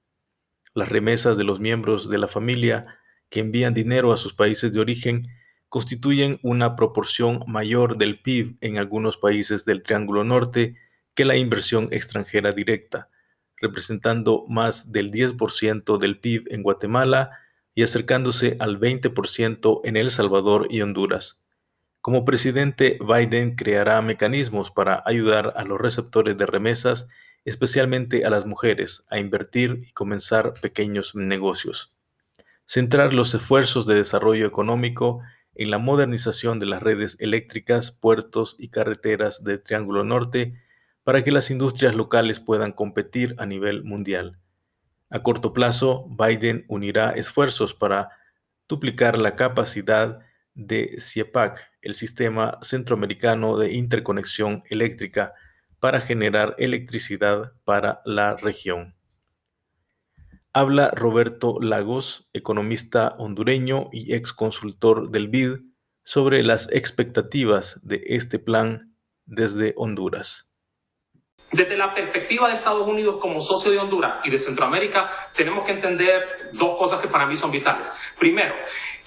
Las 0.74 0.88
remesas 0.88 1.36
de 1.36 1.44
los 1.44 1.58
miembros 1.58 2.10
de 2.10 2.18
la 2.18 2.28
familia 2.28 2.98
que 3.30 3.40
envían 3.40 3.74
dinero 3.74 4.12
a 4.12 4.16
sus 4.16 4.34
países 4.34 4.72
de 4.72 4.80
origen 4.80 5.28
constituyen 5.68 6.38
una 6.42 6.76
proporción 6.76 7.40
mayor 7.46 7.98
del 7.98 8.20
PIB 8.20 8.56
en 8.60 8.78
algunos 8.78 9.16
países 9.16 9.64
del 9.64 9.82
Triángulo 9.82 10.24
Norte 10.24 10.76
que 11.14 11.24
la 11.24 11.36
inversión 11.36 11.88
extranjera 11.90 12.52
directa, 12.52 13.08
representando 13.56 14.44
más 14.48 14.92
del 14.92 15.10
10% 15.10 15.98
del 15.98 16.18
PIB 16.18 16.44
en 16.50 16.62
Guatemala 16.62 17.30
y 17.74 17.82
acercándose 17.82 18.56
al 18.60 18.78
20% 18.78 19.80
en 19.84 19.96
El 19.96 20.10
Salvador 20.10 20.68
y 20.70 20.82
Honduras. 20.82 21.42
Como 22.00 22.24
presidente, 22.24 22.98
Biden 23.00 23.56
creará 23.56 24.00
mecanismos 24.00 24.70
para 24.70 25.02
ayudar 25.04 25.52
a 25.56 25.64
los 25.64 25.80
receptores 25.80 26.38
de 26.38 26.46
remesas, 26.46 27.08
especialmente 27.44 28.24
a 28.24 28.30
las 28.30 28.46
mujeres, 28.46 29.04
a 29.10 29.18
invertir 29.18 29.82
y 29.88 29.92
comenzar 29.92 30.52
pequeños 30.60 31.14
negocios 31.16 31.95
centrar 32.66 33.14
los 33.14 33.32
esfuerzos 33.34 33.86
de 33.86 33.94
desarrollo 33.94 34.46
económico 34.46 35.22
en 35.54 35.70
la 35.70 35.78
modernización 35.78 36.60
de 36.60 36.66
las 36.66 36.82
redes 36.82 37.16
eléctricas, 37.20 37.92
puertos 37.92 38.56
y 38.58 38.68
carreteras 38.68 39.42
del 39.42 39.62
Triángulo 39.62 40.04
Norte 40.04 40.60
para 41.04 41.22
que 41.22 41.30
las 41.30 41.50
industrias 41.50 41.94
locales 41.94 42.40
puedan 42.40 42.72
competir 42.72 43.36
a 43.38 43.46
nivel 43.46 43.84
mundial. 43.84 44.38
A 45.08 45.22
corto 45.22 45.52
plazo, 45.52 46.08
Biden 46.08 46.64
unirá 46.68 47.10
esfuerzos 47.10 47.74
para 47.74 48.10
duplicar 48.68 49.16
la 49.16 49.36
capacidad 49.36 50.18
de 50.54 50.96
CIEPAC, 51.00 51.70
el 51.80 51.94
Sistema 51.94 52.58
Centroamericano 52.62 53.56
de 53.56 53.72
Interconexión 53.72 54.64
Eléctrica, 54.68 55.32
para 55.78 56.00
generar 56.00 56.56
electricidad 56.58 57.52
para 57.64 58.02
la 58.04 58.36
región. 58.36 58.95
Habla 60.58 60.90
Roberto 60.90 61.58
Lagos, 61.60 62.30
economista 62.32 63.14
hondureño 63.18 63.90
y 63.92 64.14
ex 64.14 64.32
consultor 64.32 65.10
del 65.10 65.28
BID, 65.28 65.56
sobre 66.02 66.42
las 66.42 66.72
expectativas 66.72 67.78
de 67.86 68.02
este 68.06 68.38
plan 68.38 68.96
desde 69.26 69.74
Honduras. 69.76 70.50
Desde 71.52 71.76
la 71.76 71.94
perspectiva 71.94 72.48
de 72.48 72.54
Estados 72.54 72.88
Unidos 72.88 73.18
como 73.20 73.42
socio 73.42 73.70
de 73.70 73.80
Honduras 73.80 74.24
y 74.24 74.30
de 74.30 74.38
Centroamérica, 74.38 75.10
tenemos 75.36 75.66
que 75.66 75.72
entender 75.72 76.22
dos 76.54 76.78
cosas 76.78 77.02
que 77.02 77.08
para 77.08 77.26
mí 77.26 77.36
son 77.36 77.50
vitales. 77.50 77.86
Primero, 78.18 78.54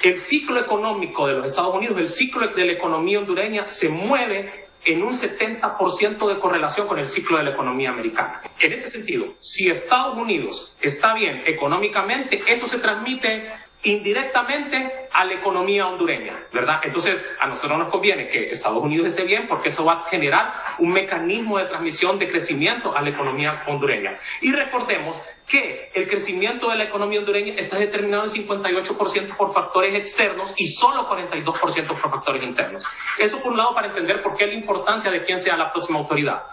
el 0.03 0.17
ciclo 0.19 0.59
económico 0.59 1.25
de 1.25 1.33
los 1.33 1.47
Estados 1.47 1.73
Unidos, 1.73 1.97
el 1.97 2.09
ciclo 2.09 2.47
de 2.53 2.63
la 2.63 2.73
economía 2.73 3.17
hondureña 3.17 3.65
se 3.65 3.89
mueve 3.89 4.68
en 4.85 5.03
un 5.03 5.13
70% 5.13 6.27
de 6.27 6.39
correlación 6.39 6.87
con 6.87 6.99
el 6.99 7.05
ciclo 7.05 7.37
de 7.37 7.43
la 7.43 7.51
economía 7.51 7.89
americana. 7.89 8.41
En 8.59 8.73
ese 8.73 8.89
sentido, 8.89 9.27
si 9.39 9.69
Estados 9.69 10.17
Unidos 10.17 10.75
está 10.81 11.13
bien 11.13 11.43
económicamente, 11.45 12.41
eso 12.47 12.67
se 12.67 12.79
transmite 12.79 13.51
indirectamente 13.83 15.07
a 15.11 15.23
la 15.23 15.33
economía 15.33 15.87
hondureña, 15.87 16.37
¿verdad? 16.51 16.81
Entonces, 16.83 17.23
a 17.39 17.47
nosotros 17.47 17.79
nos 17.79 17.89
conviene 17.89 18.27
que 18.27 18.49
Estados 18.49 18.83
Unidos 18.83 19.07
esté 19.07 19.23
bien 19.23 19.47
porque 19.47 19.69
eso 19.69 19.85
va 19.85 20.01
a 20.01 20.03
generar 20.09 20.53
un 20.79 20.91
mecanismo 20.91 21.57
de 21.57 21.65
transmisión 21.65 22.19
de 22.19 22.29
crecimiento 22.29 22.95
a 22.95 23.01
la 23.01 23.09
economía 23.09 23.63
hondureña. 23.67 24.17
Y 24.41 24.51
recordemos 24.51 25.19
que 25.49 25.89
el 25.95 26.07
crecimiento 26.07 26.69
de 26.69 26.77
la 26.77 26.83
economía 26.85 27.19
hondureña 27.19 27.55
está 27.55 27.77
determinado 27.77 28.23
en 28.25 28.29
58% 28.29 29.35
por 29.35 29.51
factores 29.51 29.95
externos 29.95 30.53
y 30.57 30.67
solo 30.67 31.09
42% 31.09 31.87
por 31.87 32.11
factores 32.11 32.43
internos. 32.43 32.85
Eso 33.17 33.41
por 33.41 33.51
un 33.51 33.57
lado 33.57 33.73
para 33.73 33.87
entender 33.87 34.21
por 34.21 34.37
qué 34.37 34.45
la 34.45 34.53
importancia 34.53 35.09
de 35.11 35.23
quién 35.23 35.39
sea 35.39 35.57
la 35.57 35.71
próxima 35.71 35.99
autoridad. 35.99 36.43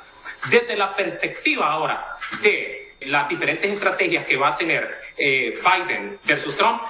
Desde 0.50 0.76
la 0.76 0.96
perspectiva 0.96 1.70
ahora 1.70 2.16
de 2.42 2.88
las 3.02 3.28
diferentes 3.28 3.70
estrategias 3.70 4.26
que 4.26 4.36
va 4.36 4.54
a 4.54 4.56
tener 4.56 4.96
eh, 5.16 5.54
Biden 5.62 6.18
versus 6.24 6.56
Trump, 6.56 6.82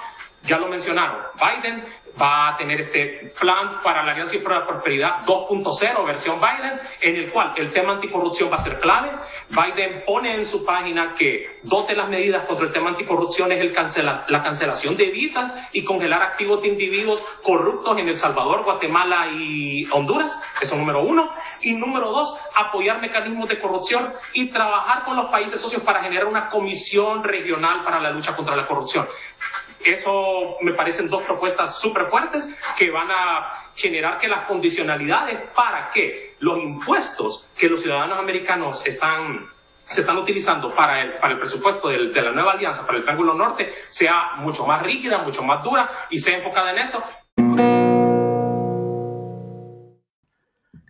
ya 0.43 0.57
lo 0.57 0.69
mencionaron, 0.69 1.21
Biden 1.35 1.83
va 2.19 2.49
a 2.49 2.57
tener 2.57 2.79
este 2.79 3.31
plan 3.39 3.81
para 3.83 4.03
la 4.03 4.11
Alianza 4.13 4.37
para 4.43 4.59
la 4.59 4.67
Prosperidad 4.67 5.25
2.0, 5.25 6.05
versión 6.05 6.39
Biden, 6.39 6.79
en 7.01 7.15
el 7.15 7.31
cual 7.31 7.53
el 7.57 7.71
tema 7.73 7.93
anticorrupción 7.93 8.51
va 8.51 8.55
a 8.55 8.61
ser 8.61 8.79
clave. 8.79 9.11
Biden 9.49 10.03
pone 10.05 10.33
en 10.35 10.45
su 10.45 10.65
página 10.65 11.15
que 11.17 11.47
dos 11.63 11.87
de 11.87 11.95
las 11.95 12.09
medidas 12.09 12.45
contra 12.45 12.67
el 12.67 12.73
tema 12.73 12.89
anticorrupción 12.89 13.51
es 13.51 13.61
el 13.61 13.73
cancela, 13.73 14.25
la 14.27 14.43
cancelación 14.43 14.97
de 14.97 15.05
visas 15.11 15.69
y 15.73 15.83
congelar 15.83 16.21
activos 16.21 16.61
de 16.61 16.69
individuos 16.69 17.23
corruptos 17.43 17.97
en 17.97 18.09
El 18.09 18.17
Salvador, 18.17 18.63
Guatemala 18.63 19.27
y 19.31 19.87
Honduras. 19.91 20.41
Eso 20.61 20.75
número 20.75 21.01
uno. 21.01 21.31
Y 21.61 21.73
número 21.73 22.11
dos, 22.11 22.39
apoyar 22.55 23.01
mecanismos 23.01 23.47
de 23.47 23.59
corrupción 23.59 24.13
y 24.33 24.51
trabajar 24.51 25.03
con 25.05 25.15
los 25.15 25.29
países 25.29 25.59
socios 25.59 25.83
para 25.83 26.01
generar 26.01 26.25
una 26.25 26.49
comisión 26.49 27.23
regional 27.23 27.83
para 27.83 27.99
la 27.99 28.11
lucha 28.11 28.35
contra 28.35 28.55
la 28.55 28.67
corrupción. 28.67 29.07
Eso 29.87 30.57
me 30.61 30.73
parecen 30.73 31.09
dos 31.09 31.23
propuestas 31.23 31.79
súper 31.79 32.07
fuertes 32.07 32.45
que 32.77 32.91
van 32.91 33.09
a 33.09 33.71
generar 33.73 34.19
que 34.19 34.27
las 34.27 34.45
condicionalidades 34.45 35.49
para 35.55 35.87
que 35.93 36.35
los 36.39 36.61
impuestos 36.61 37.49
que 37.57 37.69
los 37.69 37.81
ciudadanos 37.81 38.19
americanos 38.19 38.85
están 38.85 39.47
se 39.77 40.01
están 40.01 40.17
utilizando 40.17 40.75
para 40.75 41.01
el, 41.01 41.13
para 41.19 41.35
el 41.35 41.39
presupuesto 41.39 41.87
de 41.87 42.21
la 42.21 42.33
nueva 42.33 42.51
alianza, 42.51 42.85
para 42.85 42.97
el 42.97 43.05
Triángulo 43.05 43.33
Norte, 43.33 43.71
sea 43.89 44.35
mucho 44.39 44.65
más 44.65 44.83
rígida, 44.83 45.19
mucho 45.19 45.41
más 45.41 45.63
dura 45.63 45.89
y 46.09 46.19
sea 46.19 46.37
enfocada 46.37 46.71
en 46.73 46.79
eso. 46.79 47.01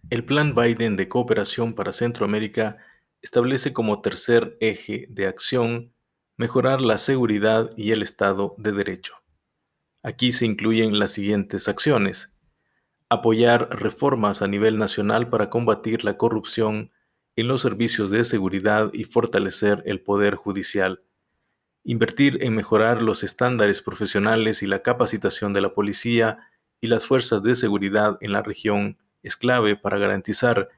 El 0.10 0.26
Plan 0.26 0.56
Biden 0.56 0.96
de 0.96 1.08
Cooperación 1.08 1.76
para 1.76 1.94
Centroamérica 1.94 2.78
establece 3.22 3.74
como 3.74 4.02
tercer 4.02 4.58
eje 4.60 5.06
de 5.10 5.28
acción 5.28 5.94
mejorar 6.40 6.82
la 6.82 7.00
seguridad 7.00 7.72
y 7.76 7.94
el 7.94 8.04
Estado 8.04 8.54
de 8.60 8.72
Derecho. 8.72 9.16
Aquí 10.04 10.32
se 10.32 10.46
incluyen 10.46 11.00
las 11.00 11.12
siguientes 11.12 11.68
acciones. 11.68 12.38
Apoyar 13.10 13.70
reformas 13.72 14.44
a 14.44 14.48
nivel 14.48 14.78
nacional 14.78 15.30
para 15.30 15.50
combatir 15.50 16.04
la 16.04 16.16
corrupción 16.16 16.92
en 17.36 17.48
los 17.48 17.62
servicios 17.62 18.12
de 18.12 18.24
seguridad 18.24 18.92
y 18.94 19.06
fortalecer 19.06 19.82
el 19.88 20.00
poder 20.00 20.36
judicial. 20.36 21.02
Invertir 21.84 22.44
en 22.44 22.54
mejorar 22.54 23.02
los 23.02 23.24
estándares 23.24 23.82
profesionales 23.82 24.62
y 24.62 24.68
la 24.68 24.84
capacitación 24.84 25.54
de 25.54 25.62
la 25.62 25.74
policía 25.74 26.38
y 26.80 26.86
las 26.86 27.08
fuerzas 27.08 27.42
de 27.42 27.56
seguridad 27.56 28.20
en 28.22 28.32
la 28.32 28.44
región 28.44 29.00
es 29.24 29.38
clave 29.38 29.76
para 29.76 29.98
garantizar 29.98 30.70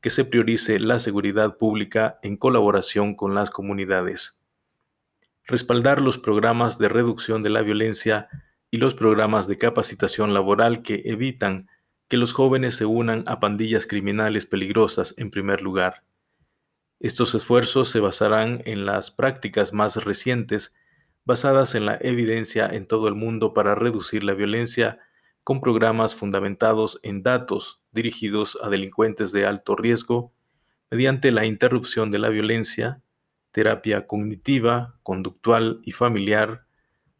que 0.00 0.10
se 0.10 0.24
priorice 0.24 0.78
la 0.78 1.00
seguridad 1.00 1.56
pública 1.56 2.20
en 2.22 2.36
colaboración 2.36 3.16
con 3.16 3.34
las 3.34 3.50
comunidades 3.50 4.38
respaldar 5.48 6.00
los 6.00 6.18
programas 6.18 6.78
de 6.78 6.88
reducción 6.88 7.42
de 7.42 7.50
la 7.50 7.62
violencia 7.62 8.28
y 8.70 8.76
los 8.76 8.94
programas 8.94 9.48
de 9.48 9.56
capacitación 9.56 10.34
laboral 10.34 10.82
que 10.82 11.02
evitan 11.06 11.68
que 12.06 12.18
los 12.18 12.32
jóvenes 12.32 12.76
se 12.76 12.84
unan 12.84 13.24
a 13.26 13.40
pandillas 13.40 13.86
criminales 13.86 14.46
peligrosas 14.46 15.14
en 15.16 15.30
primer 15.30 15.62
lugar. 15.62 16.04
Estos 17.00 17.34
esfuerzos 17.34 17.88
se 17.90 18.00
basarán 18.00 18.62
en 18.66 18.84
las 18.84 19.10
prácticas 19.10 19.72
más 19.72 19.96
recientes 20.04 20.74
basadas 21.24 21.74
en 21.74 21.86
la 21.86 21.98
evidencia 22.00 22.66
en 22.66 22.86
todo 22.86 23.08
el 23.08 23.14
mundo 23.14 23.54
para 23.54 23.74
reducir 23.74 24.24
la 24.24 24.34
violencia 24.34 24.98
con 25.44 25.60
programas 25.60 26.14
fundamentados 26.14 27.00
en 27.02 27.22
datos 27.22 27.80
dirigidos 27.90 28.58
a 28.62 28.68
delincuentes 28.68 29.32
de 29.32 29.46
alto 29.46 29.76
riesgo 29.76 30.32
mediante 30.90 31.30
la 31.30 31.46
interrupción 31.46 32.10
de 32.10 32.18
la 32.18 32.28
violencia, 32.28 33.00
terapia 33.58 34.06
cognitiva, 34.06 35.00
conductual 35.02 35.80
y 35.82 35.90
familiar, 35.90 36.64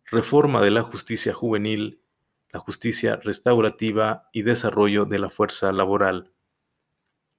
reforma 0.04 0.62
de 0.62 0.70
la 0.70 0.82
justicia 0.82 1.34
juvenil, 1.34 2.00
la 2.52 2.60
justicia 2.60 3.16
restaurativa 3.16 4.28
y 4.32 4.42
desarrollo 4.42 5.04
de 5.04 5.18
la 5.18 5.30
fuerza 5.30 5.72
laboral. 5.72 6.30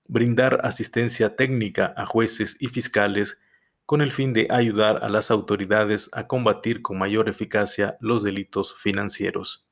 Brindar 0.06 0.60
asistencia 0.66 1.38
técnica 1.38 1.94
a 1.96 2.06
jueces 2.06 2.58
y 2.60 2.68
fiscales 2.68 3.40
con 3.86 4.02
el 4.02 4.12
fin 4.12 4.34
de 4.34 4.48
ayudar 4.50 5.02
a 5.02 5.08
las 5.08 5.32
autoridades 5.32 6.10
a 6.12 6.28
combatir 6.28 6.82
con 6.82 7.00
mayor 7.00 7.30
eficacia 7.30 7.96
los 8.02 8.22
delitos 8.22 8.76
financieros. 8.76 9.66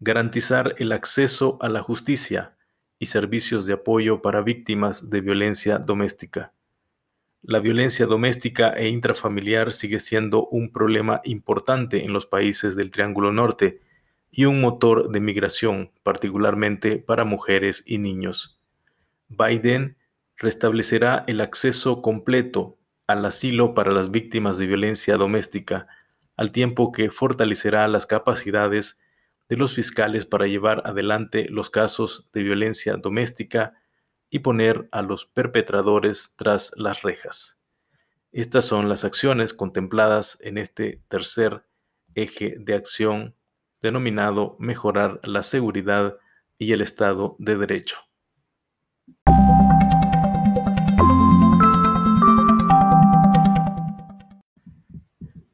Garantizar 0.00 0.74
el 0.78 0.90
acceso 0.90 1.56
a 1.60 1.68
la 1.68 1.82
justicia 1.82 2.56
y 2.98 3.06
servicios 3.06 3.64
de 3.64 3.74
apoyo 3.74 4.22
para 4.22 4.42
víctimas 4.42 5.08
de 5.08 5.20
violencia 5.20 5.78
doméstica 5.78 6.52
la 7.46 7.58
violencia 7.58 8.06
doméstica 8.06 8.70
e 8.70 8.88
intrafamiliar 8.88 9.74
sigue 9.74 10.00
siendo 10.00 10.46
un 10.46 10.72
problema 10.72 11.20
importante 11.24 12.02
en 12.02 12.14
los 12.14 12.24
países 12.24 12.74
del 12.74 12.90
Triángulo 12.90 13.32
Norte 13.32 13.80
y 14.30 14.46
un 14.46 14.62
motor 14.62 15.10
de 15.10 15.20
migración, 15.20 15.90
particularmente 16.02 16.96
para 16.96 17.26
mujeres 17.26 17.84
y 17.86 17.98
niños. 17.98 18.58
Biden 19.28 19.98
restablecerá 20.38 21.24
el 21.26 21.42
acceso 21.42 22.00
completo 22.00 22.78
al 23.06 23.26
asilo 23.26 23.74
para 23.74 23.92
las 23.92 24.10
víctimas 24.10 24.56
de 24.56 24.66
violencia 24.66 25.18
doméstica, 25.18 25.86
al 26.38 26.50
tiempo 26.50 26.92
que 26.92 27.10
fortalecerá 27.10 27.86
las 27.88 28.06
capacidades 28.06 28.98
de 29.50 29.58
los 29.58 29.74
fiscales 29.74 30.24
para 30.24 30.46
llevar 30.46 30.82
adelante 30.86 31.46
los 31.50 31.68
casos 31.68 32.26
de 32.32 32.42
violencia 32.42 32.96
doméstica 32.96 33.74
y 34.34 34.40
poner 34.40 34.88
a 34.90 35.00
los 35.00 35.26
perpetradores 35.26 36.34
tras 36.34 36.72
las 36.76 37.02
rejas. 37.02 37.60
Estas 38.32 38.64
son 38.64 38.88
las 38.88 39.04
acciones 39.04 39.54
contempladas 39.54 40.38
en 40.40 40.58
este 40.58 41.04
tercer 41.06 41.64
eje 42.16 42.56
de 42.58 42.74
acción 42.74 43.36
denominado 43.80 44.56
mejorar 44.58 45.20
la 45.22 45.44
seguridad 45.44 46.18
y 46.58 46.72
el 46.72 46.80
Estado 46.80 47.36
de 47.38 47.56
Derecho. 47.56 47.96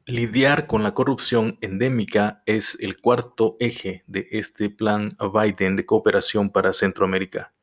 Lidiar 0.07 0.65
con 0.65 0.81
la 0.81 0.95
corrupción 0.95 1.59
endémica 1.61 2.41
es 2.47 2.79
el 2.81 2.99
cuarto 2.99 3.57
eje 3.59 4.03
de 4.07 4.27
este 4.31 4.71
plan 4.71 5.15
Biden 5.19 5.75
de 5.75 5.83
cooperación 5.83 6.49
para 6.49 6.73
Centroamérica. 6.73 7.53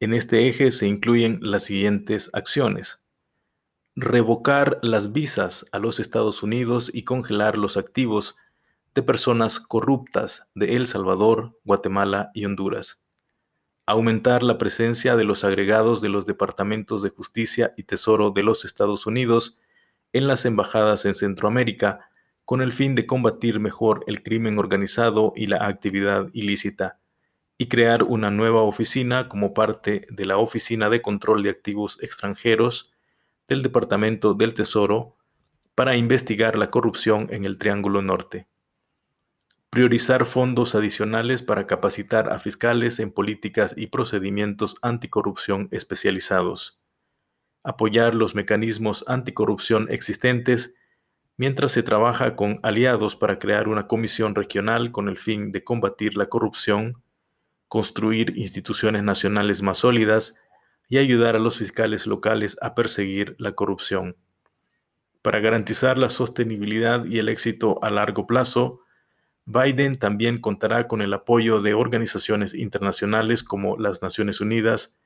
En 0.00 0.12
este 0.12 0.48
eje 0.48 0.72
se 0.72 0.86
incluyen 0.86 1.38
las 1.40 1.64
siguientes 1.64 2.28
acciones. 2.32 3.04
Revocar 3.94 4.80
las 4.82 5.12
visas 5.12 5.66
a 5.70 5.78
los 5.78 6.00
Estados 6.00 6.42
Unidos 6.42 6.90
y 6.92 7.04
congelar 7.04 7.56
los 7.56 7.76
activos 7.76 8.36
de 8.94 9.02
personas 9.02 9.60
corruptas 9.60 10.48
de 10.54 10.74
El 10.74 10.88
Salvador, 10.88 11.58
Guatemala 11.64 12.30
y 12.34 12.44
Honduras. 12.44 13.04
Aumentar 13.86 14.42
la 14.42 14.58
presencia 14.58 15.14
de 15.14 15.24
los 15.24 15.44
agregados 15.44 16.00
de 16.00 16.08
los 16.08 16.26
departamentos 16.26 17.02
de 17.02 17.10
justicia 17.10 17.72
y 17.76 17.84
tesoro 17.84 18.30
de 18.30 18.42
los 18.42 18.64
Estados 18.64 19.06
Unidos 19.06 19.60
en 20.12 20.26
las 20.26 20.44
embajadas 20.44 21.04
en 21.04 21.14
Centroamérica 21.14 22.08
con 22.44 22.62
el 22.62 22.72
fin 22.72 22.94
de 22.94 23.06
combatir 23.06 23.60
mejor 23.60 24.04
el 24.06 24.22
crimen 24.22 24.58
organizado 24.58 25.32
y 25.36 25.46
la 25.46 25.66
actividad 25.66 26.28
ilícita 26.32 26.98
y 27.56 27.66
crear 27.66 28.02
una 28.02 28.30
nueva 28.30 28.62
oficina 28.62 29.28
como 29.28 29.54
parte 29.54 30.06
de 30.10 30.24
la 30.24 30.38
Oficina 30.38 30.90
de 30.90 31.02
Control 31.02 31.42
de 31.42 31.50
Activos 31.50 31.98
Extranjeros 32.02 32.92
del 33.48 33.62
Departamento 33.62 34.34
del 34.34 34.54
Tesoro 34.54 35.16
para 35.74 35.96
investigar 35.96 36.56
la 36.56 36.70
corrupción 36.70 37.28
en 37.30 37.44
el 37.44 37.58
Triángulo 37.58 38.02
Norte. 38.02 38.46
Priorizar 39.70 40.24
fondos 40.24 40.74
adicionales 40.74 41.42
para 41.42 41.66
capacitar 41.66 42.32
a 42.32 42.38
fiscales 42.38 43.00
en 43.00 43.10
políticas 43.10 43.74
y 43.76 43.88
procedimientos 43.88 44.76
anticorrupción 44.82 45.68
especializados. 45.72 46.80
Apoyar 47.64 48.14
los 48.14 48.34
mecanismos 48.34 49.04
anticorrupción 49.08 49.88
existentes 49.90 50.74
mientras 51.36 51.72
se 51.72 51.82
trabaja 51.82 52.36
con 52.36 52.60
aliados 52.62 53.16
para 53.16 53.38
crear 53.38 53.68
una 53.68 53.88
comisión 53.88 54.34
regional 54.34 54.92
con 54.92 55.08
el 55.08 55.16
fin 55.16 55.50
de 55.50 55.64
combatir 55.64 56.16
la 56.16 56.26
corrupción, 56.26 57.02
construir 57.68 58.36
instituciones 58.36 59.02
nacionales 59.02 59.62
más 59.62 59.78
sólidas 59.78 60.40
y 60.88 60.98
ayudar 60.98 61.36
a 61.36 61.40
los 61.40 61.58
fiscales 61.58 62.06
locales 62.06 62.56
a 62.60 62.74
perseguir 62.74 63.36
la 63.38 63.52
corrupción. 63.52 64.16
Para 65.22 65.40
garantizar 65.40 65.98
la 65.98 66.10
sostenibilidad 66.10 67.04
y 67.06 67.18
el 67.18 67.28
éxito 67.28 67.82
a 67.82 67.90
largo 67.90 68.26
plazo, 68.26 68.80
Biden 69.46 69.98
también 69.98 70.40
contará 70.40 70.88
con 70.88 71.02
el 71.02 71.12
apoyo 71.12 71.60
de 71.60 71.74
organizaciones 71.74 72.54
internacionales 72.54 73.42
como 73.42 73.76
las 73.76 74.00
Naciones 74.02 74.40
Unidas, 74.40 74.96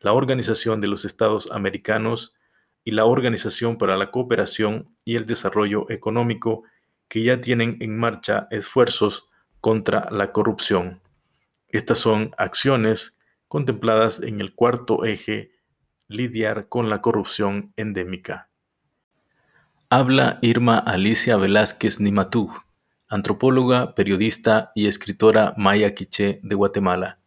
la 0.00 0.12
Organización 0.12 0.80
de 0.80 0.88
los 0.88 1.04
Estados 1.04 1.50
Americanos 1.52 2.34
y 2.84 2.92
la 2.92 3.04
Organización 3.04 3.76
para 3.76 3.96
la 3.96 4.10
Cooperación 4.10 4.94
y 5.04 5.16
el 5.16 5.26
Desarrollo 5.26 5.90
Económico, 5.90 6.64
que 7.08 7.22
ya 7.22 7.40
tienen 7.40 7.76
en 7.80 7.98
marcha 7.98 8.48
esfuerzos 8.50 9.28
contra 9.60 10.08
la 10.10 10.32
corrupción. 10.32 11.01
Estas 11.72 11.98
son 11.98 12.32
acciones 12.36 13.18
contempladas 13.48 14.22
en 14.22 14.40
el 14.40 14.54
cuarto 14.54 15.04
eje, 15.04 15.52
lidiar 16.06 16.68
con 16.68 16.90
la 16.90 17.00
corrupción 17.00 17.72
endémica. 17.76 18.50
Habla 19.88 20.38
Irma 20.42 20.78
Alicia 20.78 21.36
Velázquez 21.36 21.98
Nimatug, 21.98 22.50
antropóloga, 23.08 23.94
periodista 23.94 24.70
y 24.74 24.86
escritora 24.86 25.54
maya 25.56 25.94
quiché 25.94 26.40
de 26.42 26.54
Guatemala. 26.54 27.20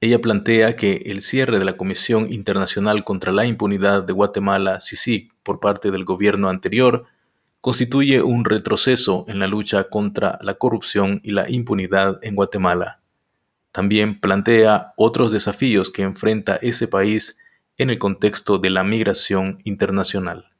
Ella 0.00 0.20
plantea 0.20 0.76
que 0.76 1.02
el 1.06 1.22
cierre 1.22 1.58
de 1.58 1.64
la 1.64 1.78
Comisión 1.78 2.30
Internacional 2.30 3.02
contra 3.04 3.32
la 3.32 3.46
Impunidad 3.46 4.02
de 4.02 4.12
Guatemala, 4.12 4.80
CICIG, 4.80 5.32
por 5.42 5.60
parte 5.60 5.90
del 5.90 6.04
gobierno 6.04 6.50
anterior, 6.50 7.06
constituye 7.62 8.20
un 8.20 8.44
retroceso 8.44 9.24
en 9.28 9.38
la 9.38 9.46
lucha 9.46 9.84
contra 9.84 10.38
la 10.42 10.54
corrupción 10.54 11.22
y 11.24 11.30
la 11.30 11.50
impunidad 11.50 12.18
en 12.20 12.34
Guatemala. 12.34 13.00
También 13.74 14.20
plantea 14.20 14.92
otros 14.96 15.32
desafíos 15.32 15.90
que 15.90 16.02
enfrenta 16.02 16.60
ese 16.62 16.86
país 16.86 17.36
en 17.76 17.90
el 17.90 17.98
contexto 17.98 18.58
de 18.58 18.70
la 18.70 18.84
migración 18.84 19.58
internacional. 19.64 20.52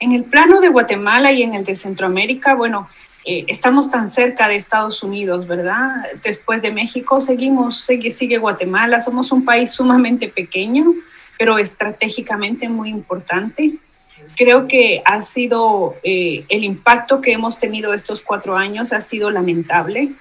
En 0.00 0.12
el 0.12 0.24
plano 0.24 0.60
de 0.60 0.68
Guatemala 0.68 1.32
y 1.32 1.42
en 1.42 1.54
el 1.54 1.64
de 1.64 1.74
Centroamérica, 1.74 2.56
bueno, 2.56 2.90
eh, 3.24 3.46
estamos 3.48 3.90
tan 3.90 4.06
cerca 4.06 4.48
de 4.48 4.56
Estados 4.56 5.02
Unidos, 5.02 5.46
¿verdad? 5.46 6.04
Después 6.22 6.60
de 6.60 6.72
México 6.72 7.22
seguimos, 7.22 7.80
sigue, 7.80 8.10
sigue 8.10 8.36
Guatemala, 8.36 9.00
somos 9.00 9.32
un 9.32 9.42
país 9.42 9.70
sumamente 9.70 10.28
pequeño, 10.28 10.92
pero 11.38 11.56
estratégicamente 11.56 12.68
muy 12.68 12.90
importante. 12.90 13.78
Creo 14.36 14.68
que 14.68 15.00
ha 15.06 15.22
sido, 15.22 15.94
eh, 16.02 16.44
el 16.50 16.64
impacto 16.64 17.22
que 17.22 17.32
hemos 17.32 17.58
tenido 17.58 17.94
estos 17.94 18.20
cuatro 18.20 18.58
años 18.58 18.92
ha 18.92 19.00
sido 19.00 19.30
lamentable. 19.30 20.12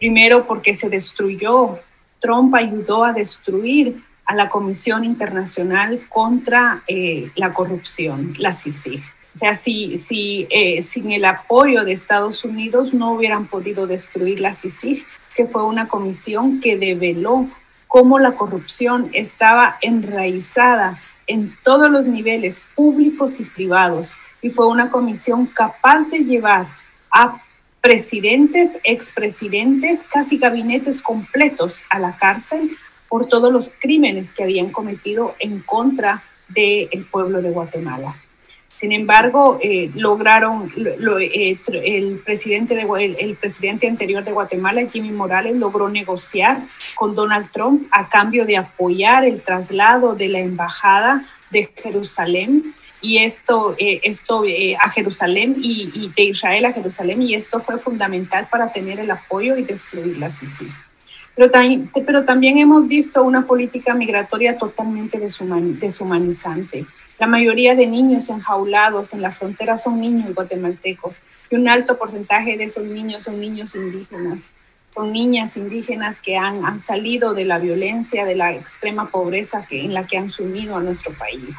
Primero 0.00 0.46
porque 0.46 0.74
se 0.74 0.88
destruyó, 0.88 1.78
Trump 2.20 2.54
ayudó 2.54 3.04
a 3.04 3.12
destruir 3.12 4.02
a 4.24 4.34
la 4.34 4.48
Comisión 4.48 5.04
Internacional 5.04 6.06
contra 6.08 6.82
eh, 6.88 7.30
la 7.36 7.52
Corrupción, 7.52 8.32
la 8.38 8.54
CICIG. 8.54 9.02
O 9.32 9.36
sea, 9.36 9.54
si, 9.54 10.48
eh, 10.50 10.80
sin 10.80 11.12
el 11.12 11.24
apoyo 11.24 11.84
de 11.84 11.92
Estados 11.92 12.44
Unidos 12.44 12.94
no 12.94 13.12
hubieran 13.12 13.46
podido 13.46 13.86
destruir 13.86 14.40
la 14.40 14.54
CICIG, 14.54 15.04
que 15.36 15.46
fue 15.46 15.64
una 15.64 15.86
comisión 15.86 16.60
que 16.60 16.78
develó 16.78 17.48
cómo 17.86 18.18
la 18.18 18.32
corrupción 18.32 19.10
estaba 19.12 19.76
enraizada 19.82 20.98
en 21.26 21.54
todos 21.62 21.90
los 21.90 22.06
niveles 22.06 22.64
públicos 22.74 23.38
y 23.38 23.44
privados. 23.44 24.14
Y 24.40 24.48
fue 24.48 24.66
una 24.66 24.90
comisión 24.90 25.46
capaz 25.46 26.08
de 26.08 26.20
llevar 26.20 26.66
a 27.10 27.42
presidentes, 27.80 28.78
expresidentes, 28.84 30.02
casi 30.02 30.38
gabinetes 30.38 31.00
completos 31.00 31.82
a 31.90 31.98
la 31.98 32.16
cárcel 32.16 32.76
por 33.08 33.26
todos 33.26 33.52
los 33.52 33.72
crímenes 33.80 34.32
que 34.32 34.44
habían 34.44 34.70
cometido 34.70 35.34
en 35.38 35.60
contra 35.60 36.22
del 36.48 37.06
pueblo 37.10 37.42
de 37.42 37.50
Guatemala. 37.50 38.16
Sin 38.80 38.92
embargo, 38.92 39.58
eh, 39.62 39.90
lograron, 39.94 40.72
eh, 41.20 41.58
el, 41.84 42.18
presidente 42.24 42.74
de, 42.74 43.14
el, 43.18 43.36
presidente 43.36 43.86
anterior 43.86 44.24
de 44.24 44.32
Guatemala, 44.32 44.88
Jimmy 44.90 45.10
Morales, 45.10 45.56
logró 45.56 45.90
negociar 45.90 46.66
con 46.94 47.14
Donald 47.14 47.50
Trump 47.50 47.88
a 47.90 48.08
cambio 48.08 48.46
de 48.46 48.56
apoyar 48.56 49.26
el 49.26 49.42
traslado 49.42 50.14
de 50.14 50.28
la 50.28 50.40
embajada 50.40 51.26
de 51.50 51.70
Jerusalén 51.76 52.72
y 53.00 53.18
esto, 53.18 53.74
eh, 53.78 54.00
esto 54.04 54.44
a 54.80 54.88
Jerusalén 54.90 55.56
y, 55.60 56.12
de 56.16 56.22
Israel 56.24 56.66
a 56.66 56.72
Jerusalén 56.72 57.22
y 57.22 57.34
esto 57.34 57.60
fue 57.60 57.78
fundamental 57.78 58.48
para 58.50 58.72
tener 58.72 59.00
el 59.00 59.10
apoyo 59.10 59.56
y 59.56 59.64
destruir 59.64 60.18
la 60.18 60.30
Sicilia. 60.30 60.74
Pero, 61.34 61.50
pero 62.06 62.24
también 62.24 62.58
hemos 62.58 62.86
visto 62.86 63.22
una 63.22 63.46
política 63.46 63.94
migratoria 63.94 64.58
totalmente 64.58 65.18
deshumanizante. 65.18 66.86
La 67.18 67.26
mayoría 67.26 67.74
de 67.74 67.86
niños 67.86 68.28
enjaulados 68.30 69.12
en 69.12 69.22
la 69.22 69.30
frontera 69.30 69.78
son 69.78 70.00
niños 70.00 70.34
guatemaltecos 70.34 71.20
y 71.50 71.56
un 71.56 71.68
alto 71.68 71.98
porcentaje 71.98 72.56
de 72.56 72.64
esos 72.64 72.84
niños 72.84 73.24
son 73.24 73.38
niños 73.38 73.74
indígenas. 73.74 74.52
Son 74.90 75.12
niñas 75.12 75.56
indígenas 75.56 76.18
que 76.18 76.36
han, 76.36 76.64
han 76.64 76.78
salido 76.78 77.32
de 77.32 77.44
la 77.44 77.58
violencia, 77.58 78.24
de 78.24 78.34
la 78.34 78.52
extrema 78.52 79.10
pobreza 79.10 79.66
que, 79.66 79.84
en 79.84 79.94
la 79.94 80.06
que 80.06 80.18
han 80.18 80.28
sumido 80.28 80.76
a 80.76 80.80
nuestro 80.80 81.12
país. 81.14 81.58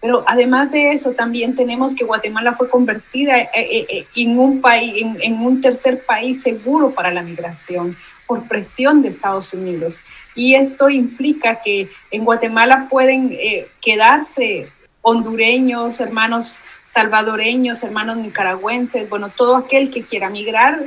Pero 0.00 0.24
además 0.26 0.70
de 0.72 0.92
eso, 0.92 1.12
también 1.12 1.54
tenemos 1.54 1.94
que 1.94 2.04
Guatemala 2.04 2.54
fue 2.54 2.70
convertida 2.70 3.38
eh, 3.38 3.50
eh, 3.54 3.86
eh, 3.88 4.06
en 4.16 4.38
un, 4.38 4.62
país, 4.62 5.04
en 5.20 5.42
un 5.42 5.60
tercer 5.60 6.04
país 6.06 6.42
seguro 6.42 6.92
para 6.92 7.10
la 7.10 7.22
migración 7.22 7.96
por 8.26 8.48
presión 8.48 9.02
de 9.02 9.08
Estados 9.08 9.52
Unidos. 9.52 10.00
Y 10.34 10.54
esto 10.54 10.88
implica 10.88 11.60
que 11.60 11.90
en 12.10 12.24
Guatemala 12.24 12.88
pueden 12.88 13.36
quedarse 13.80 14.72
hondureños, 15.02 16.00
hermanos 16.00 16.58
salvadoreños, 16.82 17.82
hermanos 17.82 18.16
nicaragüenses, 18.16 19.08
bueno, 19.08 19.30
todo 19.30 19.56
aquel 19.56 19.90
que 19.90 20.04
quiera 20.04 20.30
migrar 20.30 20.86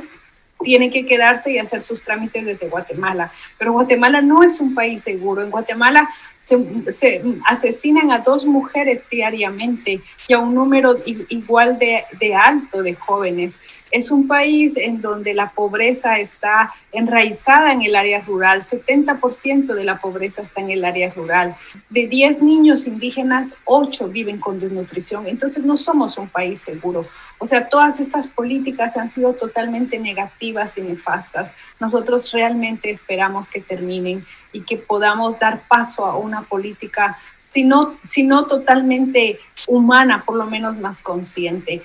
tiene 0.60 0.90
que 0.90 1.04
quedarse 1.04 1.52
y 1.52 1.58
hacer 1.58 1.82
sus 1.82 2.02
trámites 2.02 2.44
desde 2.44 2.68
Guatemala. 2.68 3.30
Pero 3.58 3.72
Guatemala 3.72 4.20
no 4.20 4.42
es 4.42 4.60
un 4.60 4.74
país 4.74 5.02
seguro. 5.02 5.42
En 5.42 5.50
Guatemala 5.50 6.08
se, 6.44 7.22
asesinan 7.46 8.10
a 8.10 8.18
dos 8.18 8.44
mujeres 8.44 9.04
diariamente 9.10 10.00
y 10.28 10.32
a 10.32 10.38
un 10.38 10.54
número 10.54 10.98
igual 11.06 11.78
de, 11.78 12.04
de 12.20 12.34
alto 12.34 12.82
de 12.82 12.94
jóvenes. 12.94 13.58
Es 13.94 14.10
un 14.10 14.26
país 14.26 14.76
en 14.76 15.00
donde 15.00 15.34
la 15.34 15.52
pobreza 15.52 16.18
está 16.18 16.72
enraizada 16.90 17.70
en 17.70 17.82
el 17.82 17.94
área 17.94 18.20
rural. 18.22 18.64
70% 18.64 19.72
de 19.72 19.84
la 19.84 20.00
pobreza 20.00 20.42
está 20.42 20.62
en 20.62 20.70
el 20.70 20.84
área 20.84 21.12
rural. 21.12 21.54
De 21.90 22.08
10 22.08 22.42
niños 22.42 22.88
indígenas, 22.88 23.54
8 23.66 24.08
viven 24.08 24.40
con 24.40 24.58
desnutrición. 24.58 25.28
Entonces 25.28 25.64
no 25.64 25.76
somos 25.76 26.18
un 26.18 26.28
país 26.28 26.60
seguro. 26.60 27.06
O 27.38 27.46
sea, 27.46 27.68
todas 27.68 28.00
estas 28.00 28.26
políticas 28.26 28.96
han 28.96 29.08
sido 29.08 29.34
totalmente 29.34 30.00
negativas 30.00 30.76
y 30.76 30.82
nefastas. 30.82 31.54
Nosotros 31.78 32.32
realmente 32.32 32.90
esperamos 32.90 33.48
que 33.48 33.60
terminen 33.60 34.26
y 34.52 34.62
que 34.62 34.76
podamos 34.76 35.38
dar 35.38 35.68
paso 35.68 36.04
a 36.04 36.16
una 36.16 36.33
política 36.42 37.16
sino, 37.54 37.96
sino 38.02 38.46
totalmente 38.46 39.38
humana, 39.68 40.24
por 40.26 40.34
lo 40.34 40.46
menos 40.46 40.76
más 40.76 40.98
consciente. 41.00 41.82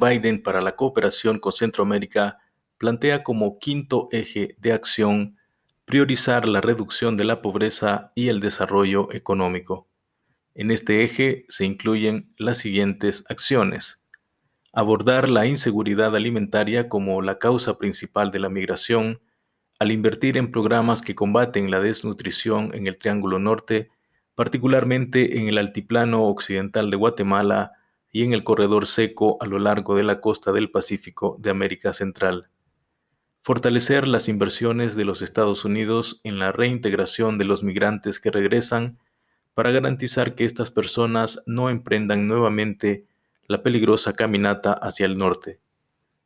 Biden 0.00 0.42
para 0.42 0.60
la 0.60 0.76
cooperación 0.76 1.38
con 1.38 1.52
Centroamérica 1.52 2.38
plantea 2.78 3.22
como 3.22 3.58
quinto 3.58 4.08
eje 4.12 4.56
de 4.58 4.72
acción 4.72 5.36
priorizar 5.84 6.48
la 6.48 6.60
reducción 6.60 7.16
de 7.16 7.24
la 7.24 7.42
pobreza 7.42 8.12
y 8.14 8.28
el 8.28 8.40
desarrollo 8.40 9.12
económico. 9.12 9.88
En 10.54 10.70
este 10.70 11.02
eje 11.02 11.44
se 11.48 11.64
incluyen 11.64 12.32
las 12.38 12.58
siguientes 12.58 13.24
acciones. 13.28 14.04
Abordar 14.72 15.28
la 15.28 15.46
inseguridad 15.46 16.14
alimentaria 16.14 16.88
como 16.88 17.20
la 17.22 17.38
causa 17.38 17.76
principal 17.78 18.30
de 18.30 18.38
la 18.38 18.48
migración, 18.48 19.20
al 19.78 19.90
invertir 19.90 20.36
en 20.36 20.50
programas 20.50 21.02
que 21.02 21.14
combaten 21.14 21.70
la 21.70 21.80
desnutrición 21.80 22.70
en 22.74 22.86
el 22.86 22.98
Triángulo 22.98 23.38
Norte, 23.38 23.90
particularmente 24.34 25.38
en 25.38 25.48
el 25.48 25.58
altiplano 25.58 26.24
occidental 26.24 26.90
de 26.90 26.96
Guatemala, 26.96 27.72
y 28.12 28.22
en 28.22 28.34
el 28.34 28.44
corredor 28.44 28.86
seco 28.86 29.38
a 29.40 29.46
lo 29.46 29.58
largo 29.58 29.96
de 29.96 30.04
la 30.04 30.20
costa 30.20 30.52
del 30.52 30.70
Pacífico 30.70 31.36
de 31.40 31.50
América 31.50 31.92
Central. 31.92 32.48
fortalecer 33.40 34.06
las 34.06 34.28
inversiones 34.28 34.94
de 34.94 35.04
los 35.04 35.20
Estados 35.20 35.64
Unidos 35.64 36.20
en 36.22 36.38
la 36.38 36.52
reintegración 36.52 37.38
de 37.38 37.44
los 37.44 37.64
migrantes 37.64 38.20
que 38.20 38.30
regresan 38.30 38.98
para 39.54 39.72
garantizar 39.72 40.36
que 40.36 40.44
estas 40.44 40.70
personas 40.70 41.42
no 41.46 41.68
emprendan 41.68 42.28
nuevamente 42.28 43.04
la 43.48 43.64
peligrosa 43.64 44.14
caminata 44.14 44.72
hacia 44.72 45.06
el 45.06 45.18
norte. 45.18 45.58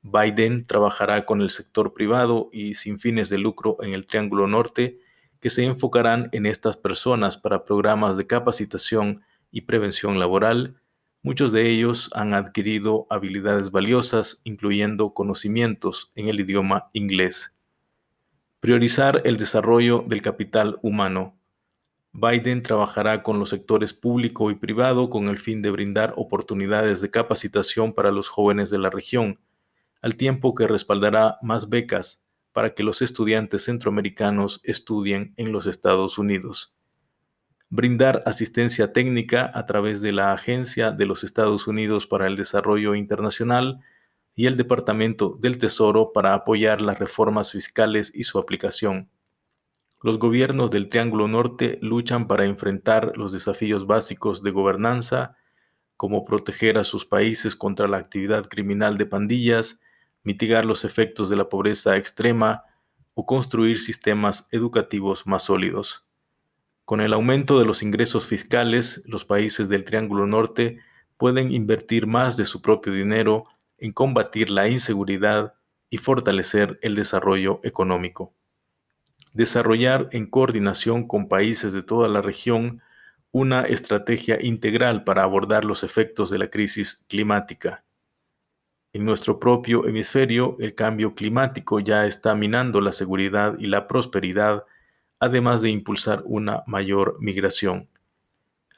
Biden 0.03 0.67
trabajará 0.67 1.25
con 1.25 1.41
el 1.41 1.51
sector 1.51 1.93
privado 1.93 2.49
y 2.53 2.75
sin 2.75 2.99
fines 2.99 3.29
de 3.29 3.39
lucro 3.39 3.77
en 3.81 3.95
el 3.95 4.07
Triángulo 4.07 4.47
Norte 4.47 4.99
que 5.41 5.51
se 5.51 5.65
enfocarán 5.65 6.29
en 6.33 6.47
estas 6.47 6.77
personas 6.77 7.37
para 7.37 7.65
programas 7.65 8.17
de 8.17 8.27
capacitación 8.27 9.23
y 9.51 9.63
prevención 9.63 10.19
laboral. 10.19 10.81
Muchos 11.27 11.51
de 11.51 11.69
ellos 11.69 12.09
han 12.15 12.35
adquirido 12.35 13.09
habilidades 13.11 13.73
valiosas, 13.73 14.41
incluyendo 14.45 15.13
conocimientos 15.13 16.13
en 16.15 16.29
el 16.29 16.39
idioma 16.39 16.89
inglés. 16.93 17.59
Priorizar 18.61 19.23
el 19.25 19.37
desarrollo 19.37 20.05
del 20.07 20.23
capital 20.23 20.79
humano. 20.83 21.37
Biden 22.13 22.63
trabajará 22.63 23.25
con 23.25 23.41
los 23.41 23.49
sectores 23.51 23.93
público 23.93 24.53
y 24.53 24.55
privado 24.55 25.11
con 25.11 25.27
el 25.27 25.39
fin 25.39 25.63
de 25.63 25.73
brindar 25.73 26.15
oportunidades 26.17 27.01
de 27.01 27.11
capacitación 27.11 27.93
para 27.93 28.13
los 28.13 28.29
jóvenes 28.29 28.71
de 28.71 28.79
la 28.79 28.91
región, 28.91 29.41
al 30.03 30.15
tiempo 30.15 30.55
que 30.55 30.69
respaldará 30.69 31.39
más 31.43 31.69
becas 31.69 32.23
para 32.53 32.73
que 32.73 32.85
los 32.85 33.03
estudiantes 33.03 33.65
centroamericanos 33.65 34.61
estudien 34.63 35.35
en 35.37 35.51
los 35.51 35.67
Estados 35.67 36.19
Unidos. 36.19 36.76
Brindar 37.69 38.23
asistencia 38.27 38.93
técnica 38.93 39.51
a 39.53 39.67
través 39.67 40.01
de 40.01 40.13
la 40.13 40.33
Agencia 40.33 40.93
de 40.93 41.05
los 41.05 41.25
Estados 41.25 41.67
Unidos 41.67 42.07
para 42.07 42.29
el 42.29 42.37
Desarrollo 42.37 42.95
Internacional 42.95 43.81
y 44.37 44.47
el 44.47 44.57
Departamento 44.57 45.37
del 45.41 45.59
Tesoro 45.59 46.13
para 46.13 46.35
apoyar 46.35 46.81
las 46.81 47.01
reformas 47.01 47.51
fiscales 47.51 48.13
y 48.15 48.23
su 48.23 48.39
aplicación. 48.39 49.11
Los 50.01 50.21
gobiernos 50.21 50.71
del 50.71 50.89
Triángulo 50.89 51.27
Norte 51.27 51.81
luchan 51.83 52.29
para 52.29 52.45
enfrentar 52.45 53.17
los 53.17 53.33
desafíos 53.33 53.89
básicos 53.89 54.45
de 54.45 54.53
gobernanza, 54.53 55.37
como 55.97 56.25
proteger 56.25 56.79
a 56.79 56.85
sus 56.85 57.05
países 57.05 57.57
contra 57.57 57.89
la 57.89 57.97
actividad 57.97 58.47
criminal 58.47 58.97
de 58.97 59.07
pandillas, 59.07 59.81
mitigar 60.23 60.65
los 60.65 60.85
efectos 60.85 61.29
de 61.31 61.37
la 61.37 61.49
pobreza 61.49 61.97
extrema 61.97 62.63
o 63.15 63.27
construir 63.27 63.81
sistemas 63.81 64.49
educativos 64.53 65.27
más 65.27 65.43
sólidos. 65.45 66.06
Con 66.87 67.03
el 67.03 67.13
aumento 67.13 67.59
de 67.59 67.67
los 67.67 67.83
ingresos 67.83 68.27
fiscales, 68.27 69.03
los 69.05 69.27
países 69.27 69.69
del 69.69 69.85
Triángulo 69.85 70.27
Norte 70.27 70.79
pueden 71.19 71.53
invertir 71.53 72.07
más 72.07 72.39
de 72.39 72.47
su 72.47 72.63
propio 72.63 72.95
dinero 72.95 73.45
en 73.77 73.93
combatir 73.93 74.49
la 74.49 74.69
inseguridad 74.69 75.53
y 75.91 75.99
fortalecer 75.99 76.79
el 76.81 76.95
desarrollo 76.95 77.61
económico. 77.63 78.33
Desarrollar 79.35 80.09
en 80.13 80.31
coordinación 80.31 81.07
con 81.07 81.29
países 81.29 81.75
de 81.75 81.83
toda 81.83 82.09
la 82.09 82.23
región 82.23 82.81
una 83.31 83.65
estrategia 83.65 84.43
integral 84.43 85.05
para 85.05 85.25
abordar 85.25 85.67
los 85.67 85.85
efectos 85.85 86.31
de 86.31 86.39
la 86.39 86.49
crisis 86.49 87.05
climática 87.07 87.85
en 88.97 89.05
nuestro 89.05 89.39
propio 89.39 89.87
hemisferio, 89.87 90.57
el 90.59 90.75
cambio 90.75 91.15
climático 91.15 91.81
ya 91.81 92.07
está 92.07 92.35
minando 92.35 92.81
la 92.81 92.93
seguridad 92.93 93.55
y 93.59 93.67
la 93.67 93.87
prosperidad, 93.87 94.65
además 95.19 95.63
de 95.63 95.71
impulsar 95.71 96.23
una 96.25 96.63
mayor 96.67 97.17
migración. 97.21 97.89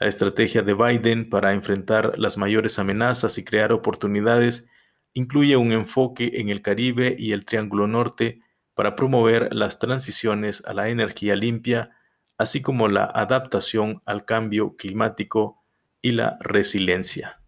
La 0.01 0.07
estrategia 0.07 0.62
de 0.62 0.74
Biden 0.74 1.29
para 1.29 1.53
enfrentar 1.53 2.18
las 2.18 2.38
mayores 2.38 2.79
amenazas 2.79 3.37
y 3.38 3.44
crear 3.44 3.72
oportunidades 3.72 4.68
incluye 5.12 5.57
un 5.57 5.72
enfoque 5.72 6.31
en 6.35 6.48
el 6.48 6.62
Caribe 6.62 7.16
y 7.18 7.33
el 7.33 7.44
Triángulo 7.44 7.87
Norte 7.88 8.40
para 8.74 8.94
promover 8.94 9.53
las 9.53 9.81
transiciones 9.81 10.62
a 10.66 10.72
la 10.72 10.88
energía 10.88 11.35
limpia, 11.35 11.90
así 12.37 12.62
como 12.62 12.87
la 12.87 13.05
adaptación 13.05 14.03
al 14.07 14.24
cambio 14.24 14.77
climático 14.77 15.64
y 16.01 16.12
la 16.12 16.38
resiliencia. 16.40 17.40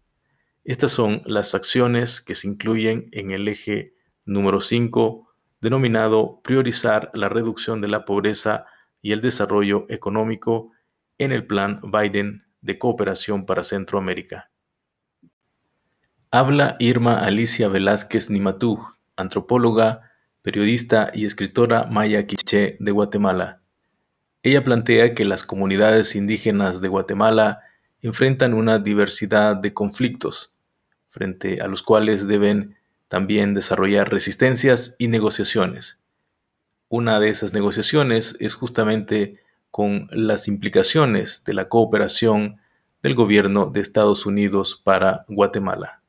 Estas 0.65 0.91
son 0.91 1.21
las 1.25 1.55
acciones 1.55 2.19
que 2.19 2.35
se 2.35 2.47
incluyen 2.47 3.07
en 3.13 3.31
el 3.31 3.47
eje 3.47 3.93
número 4.25 4.59
5, 4.59 5.29
denominado 5.61 6.41
Priorizar 6.43 7.09
la 7.13 7.29
reducción 7.29 7.79
de 7.79 7.87
la 7.87 8.03
pobreza 8.03 8.65
y 9.01 9.11
el 9.11 9.21
desarrollo 9.21 9.85
económico 9.89 10.71
en 11.17 11.31
el 11.31 11.45
Plan 11.45 11.81
Biden 11.83 12.45
de 12.61 12.77
Cooperación 12.77 13.45
para 13.45 13.63
Centroamérica. 13.63 14.51
Habla 16.31 16.77
Irma 16.79 17.19
Alicia 17.19 17.67
Velázquez 17.67 18.29
Nimatú, 18.29 18.79
antropóloga, 19.17 20.11
periodista 20.41 21.11
y 21.13 21.25
escritora 21.25 21.85
maya 21.85 22.25
quiché 22.25 22.77
de 22.79 22.91
Guatemala. 22.91 23.61
Ella 24.43 24.63
plantea 24.63 25.13
que 25.13 25.25
las 25.25 25.43
comunidades 25.43 26.15
indígenas 26.15 26.81
de 26.81 26.87
Guatemala 26.87 27.59
enfrentan 28.01 28.53
una 28.53 28.79
diversidad 28.79 29.55
de 29.55 29.73
conflictos, 29.73 30.55
frente 31.09 31.61
a 31.61 31.67
los 31.67 31.83
cuales 31.83 32.27
deben 32.27 32.77
también 33.07 33.53
desarrollar 33.53 34.09
resistencias 34.09 34.95
y 34.97 35.09
negociaciones. 35.09 36.00
Una 36.91 37.21
de 37.21 37.29
esas 37.29 37.53
negociaciones 37.53 38.35
es 38.41 38.53
justamente 38.53 39.39
con 39.69 40.09
las 40.11 40.49
implicaciones 40.49 41.41
de 41.45 41.53
la 41.53 41.69
cooperación 41.69 42.57
del 43.01 43.15
gobierno 43.15 43.67
de 43.67 43.79
Estados 43.79 44.25
Unidos 44.25 44.81
para 44.83 45.23
Guatemala 45.29 46.00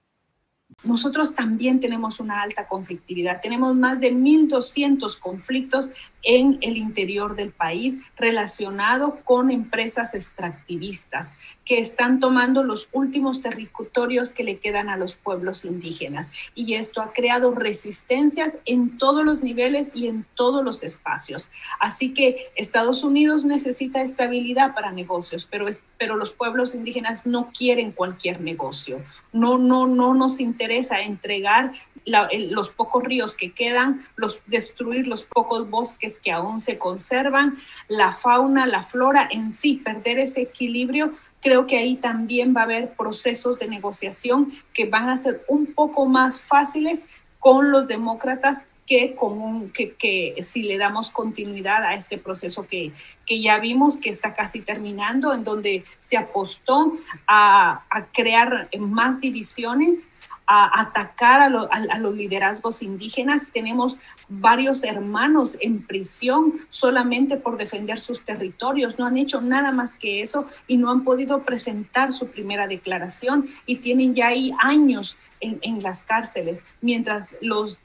nosotros 0.85 1.35
también 1.35 1.81
tenemos 1.81 2.19
una 2.19 2.43
alta 2.43 2.67
conflictividad. 2.67 3.41
Tenemos 3.41 3.75
más 3.75 4.01
de 4.01 4.13
1.200 4.13 5.19
conflictos 5.19 5.91
en 6.25 6.59
el 6.61 6.77
interior 6.77 7.37
del 7.37 7.51
país 7.51 7.99
relacionado 8.17 9.21
con 9.25 9.51
empresas 9.51 10.15
extractivistas 10.15 11.35
que 11.65 11.79
están 11.79 12.21
tomando 12.21 12.63
los 12.63 12.89
últimos 12.93 13.41
territorios 13.41 14.33
que 14.33 14.45
le 14.45 14.59
quedan 14.59 14.89
a 14.89 14.97
los 14.97 15.15
pueblos 15.15 15.65
indígenas. 15.65 16.31
Y 16.55 16.75
esto 16.75 17.01
ha 17.01 17.13
creado 17.13 17.53
resistencias 17.53 18.59
en 18.65 18.99
todos 18.99 19.25
los 19.25 19.43
niveles 19.43 19.95
y 19.95 20.07
en 20.07 20.25
todos 20.35 20.65
los 20.65 20.83
espacios. 20.83 21.51
Así 21.81 22.15
que 22.15 22.37
Estados 22.57 23.05
Unidos 23.05 23.45
necesita 23.45 24.03
estabilidad 24.03 24.75
para 24.75 24.93
negocios, 24.93 25.47
pero, 25.51 25.67
pero 25.99 26.17
los 26.17 26.33
pueblos 26.33 26.75
indígenas 26.75 27.25
no 27.25 27.51
quieren 27.57 27.93
cualquier 27.93 28.41
negocio. 28.41 29.01
No, 29.33 29.59
no, 29.59 29.87
no 29.87 30.15
nos 30.15 30.41
interesa 30.41 30.72
a 30.91 31.03
entregar 31.03 31.73
los 32.05 32.71
pocos 32.71 33.05
ríos 33.05 33.37
que 33.37 33.53
quedan, 33.53 34.01
los, 34.17 34.41
destruir 34.47 35.07
los 35.07 35.23
pocos 35.23 35.69
bosques 35.69 36.17
que 36.17 36.33
aún 36.33 36.59
se 36.61 36.79
conservan, 36.79 37.57
la 37.89 38.13
fauna, 38.13 38.67
la 38.67 38.83
flora 38.83 39.29
en 39.31 39.53
sí, 39.53 39.75
perder 39.75 40.19
ese 40.19 40.43
equilibrio. 40.43 41.13
Creo 41.41 41.67
que 41.67 41.79
ahí 41.79 41.97
también 41.97 42.55
va 42.57 42.63
a 42.63 42.65
haber 42.65 42.95
procesos 42.95 43.59
de 43.59 43.69
negociación 43.69 44.49
que 44.73 44.87
van 44.87 45.09
a 45.09 45.19
ser 45.19 45.45
un 45.49 45.67
poco 45.67 46.07
más 46.07 46.41
fáciles 46.41 47.05
con 47.39 47.71
los 47.71 47.87
demócratas 47.87 48.63
que, 48.87 49.15
con 49.15 49.71
que, 49.71 49.93
que, 49.93 50.35
si 50.43 50.65
le 50.65 50.77
damos 50.77 51.11
continuidad 51.11 51.85
a 51.85 51.95
este 51.95 52.19
proceso 52.19 52.67
que, 52.67 52.93
que, 53.27 53.41
ya 53.41 53.59
vimos 53.59 53.97
que 53.97 54.11
está 54.11 54.35
casi 54.35 54.61
terminando, 54.61 55.33
en 55.33 55.45
donde 55.45 55.85
se 56.01 56.17
apostó 56.17 56.93
a, 57.27 57.85
a 57.91 58.07
crear 58.07 58.69
más 58.81 59.21
divisiones, 59.21 60.09
atacar 60.53 61.41
a, 61.41 61.99
los 61.99 62.15
liderazgos 62.15 62.83
indígenas. 62.83 63.47
Tenemos 63.53 63.99
varios 64.29 64.85
hermanos 64.85 65.57
en 65.61 65.87
prisión 65.87 66.53
solamente 66.69 67.37
por 67.37 67.57
defender 67.57 67.99
sus 67.99 68.25
territorios. 68.25 68.99
No 68.99 69.07
han 69.07 69.17
hecho 69.17 69.41
nada 69.41 69.73
más 69.73 69.95
que 69.95 70.21
eso 70.21 70.47
y 70.67 70.77
no 70.77 70.91
han 70.91 71.05
podido 71.05 71.43
presentar 71.43 72.13
su 72.13 72.29
primera 72.29 72.67
declaración 72.67 73.47
y 73.67 73.77
tienen 73.77 74.15
ya 74.15 74.29
ahí 74.29 74.53
años 74.61 75.17
en 75.41 75.83
las 75.83 76.03
cárceles, 76.03 76.63
mientras 76.81 77.35
los 77.41 77.81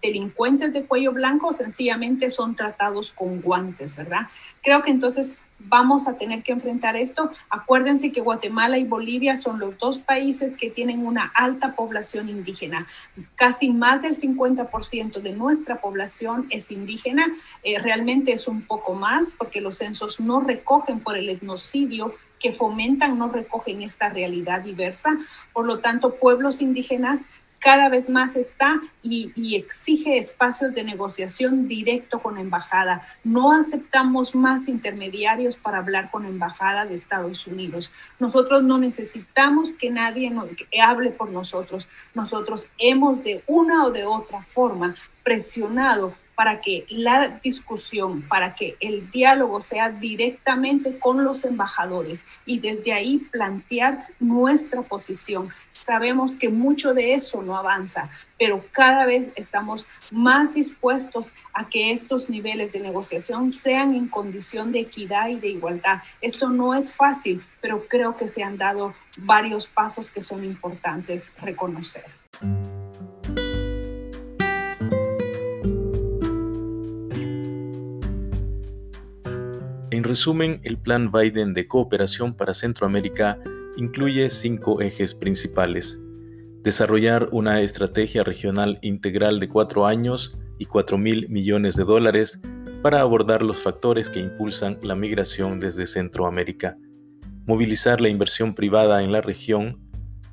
delincuentes 0.00 0.72
de 0.72 0.84
cuello 0.84 1.10
blanco 1.12 1.52
sencillamente 1.52 2.30
son 2.30 2.54
tratados 2.54 3.10
con 3.10 3.40
guantes, 3.40 3.96
¿verdad? 3.96 4.28
Creo 4.62 4.82
que 4.82 4.92
entonces 4.92 5.36
vamos 5.68 6.08
a 6.08 6.16
tener 6.16 6.42
que 6.42 6.52
enfrentar 6.52 6.96
esto. 6.96 7.30
Acuérdense 7.48 8.12
que 8.12 8.20
Guatemala 8.20 8.78
y 8.78 8.84
Bolivia 8.84 9.36
son 9.36 9.58
los 9.58 9.78
dos 9.78 9.98
países 9.98 10.56
que 10.56 10.70
tienen 10.70 11.06
una 11.06 11.30
alta 11.34 11.74
población 11.74 12.28
indígena. 12.28 12.86
Casi 13.36 13.70
más 13.70 14.02
del 14.02 14.16
50% 14.16 15.20
de 15.20 15.32
nuestra 15.32 15.80
población 15.80 16.46
es 16.50 16.70
indígena. 16.70 17.26
Eh, 17.62 17.78
realmente 17.78 18.32
es 18.32 18.48
un 18.48 18.62
poco 18.62 18.94
más 18.94 19.34
porque 19.36 19.60
los 19.60 19.76
censos 19.76 20.20
no 20.20 20.40
recogen 20.40 21.00
por 21.00 21.16
el 21.16 21.28
etnocidio 21.28 22.12
que 22.38 22.52
fomentan, 22.52 23.18
no 23.18 23.28
recogen 23.28 23.82
esta 23.82 24.08
realidad 24.08 24.62
diversa. 24.62 25.10
Por 25.52 25.66
lo 25.66 25.80
tanto, 25.80 26.16
pueblos 26.16 26.62
indígenas 26.62 27.24
cada 27.60 27.90
vez 27.90 28.08
más 28.08 28.36
está 28.36 28.80
y, 29.02 29.54
exige 29.54 30.16
espacios 30.16 30.74
de 30.74 30.82
negociación 30.82 31.68
directo 31.68 32.20
con 32.20 32.38
embajada. 32.38 33.06
No 33.22 33.52
aceptamos 33.52 34.34
más 34.34 34.66
intermediarios 34.68 35.56
para 35.56 35.78
hablar 35.78 36.10
con 36.10 36.24
embajada 36.24 36.86
de 36.86 36.94
Estados 36.94 37.46
Unidos. 37.46 37.90
Nosotros 38.18 38.62
no 38.62 38.78
necesitamos 38.78 39.72
que 39.72 39.90
nadie 39.90 40.32
hable 40.82 41.10
por 41.10 41.30
nosotros. 41.30 41.86
Nosotros 42.14 42.66
hemos 42.78 43.22
de 43.22 43.44
una 43.46 43.84
o 43.84 43.90
de 43.90 44.04
otra 44.04 44.42
forma 44.42 44.94
presionado 45.22 46.14
para 46.34 46.60
que 46.60 46.86
la 46.88 47.40
discusión, 47.42 48.22
para 48.22 48.54
que 48.54 48.76
el 48.80 49.10
diálogo 49.10 49.60
sea 49.60 49.90
directamente 49.90 50.98
con 50.98 51.22
los 51.22 51.44
embajadores 51.44 52.24
y 52.46 52.60
desde 52.60 52.92
ahí 52.92 53.18
plantear 53.18 54.06
nuestra 54.18 54.82
posición. 54.82 55.48
Sabemos 55.72 56.36
que 56.36 56.48
mucho 56.48 56.94
de 56.94 57.14
eso 57.14 57.42
no 57.42 57.56
avanza, 57.56 58.10
pero 58.38 58.64
cada 58.72 59.04
vez 59.04 59.30
estamos 59.36 59.86
más 60.12 60.54
dispuestos 60.54 61.34
a 61.52 61.68
que 61.68 61.92
estos 61.92 62.30
niveles 62.30 62.72
de 62.72 62.80
negociación 62.80 63.50
sean 63.50 63.94
en 63.94 64.08
condición 64.08 64.72
de 64.72 64.80
equidad 64.80 65.28
y 65.28 65.36
de 65.36 65.48
igualdad. 65.48 66.00
Esto 66.20 66.48
no 66.48 66.74
es 66.74 66.92
fácil, 66.94 67.44
pero 67.60 67.86
creo 67.86 68.16
que 68.16 68.28
se 68.28 68.42
han 68.42 68.56
dado 68.56 68.94
varios 69.18 69.66
pasos 69.66 70.10
que 70.10 70.20
son 70.20 70.44
importantes 70.44 71.32
reconocer. 71.40 72.04
En 80.00 80.04
resumen, 80.04 80.62
el 80.64 80.78
Plan 80.78 81.10
Biden 81.12 81.52
de 81.52 81.66
cooperación 81.66 82.32
para 82.32 82.54
Centroamérica 82.54 83.38
incluye 83.76 84.30
cinco 84.30 84.80
ejes 84.80 85.14
principales. 85.14 86.00
Desarrollar 86.62 87.28
una 87.32 87.60
estrategia 87.60 88.24
regional 88.24 88.78
integral 88.80 89.40
de 89.40 89.50
cuatro 89.50 89.84
años 89.84 90.38
y 90.58 90.64
cuatro 90.64 90.96
mil 90.96 91.28
millones 91.28 91.76
de 91.76 91.84
dólares 91.84 92.40
para 92.82 93.02
abordar 93.02 93.42
los 93.42 93.58
factores 93.58 94.08
que 94.08 94.20
impulsan 94.20 94.78
la 94.80 94.94
migración 94.94 95.60
desde 95.60 95.86
Centroamérica. 95.86 96.78
Movilizar 97.44 98.00
la 98.00 98.08
inversión 98.08 98.54
privada 98.54 99.02
en 99.02 99.12
la 99.12 99.20
región, 99.20 99.82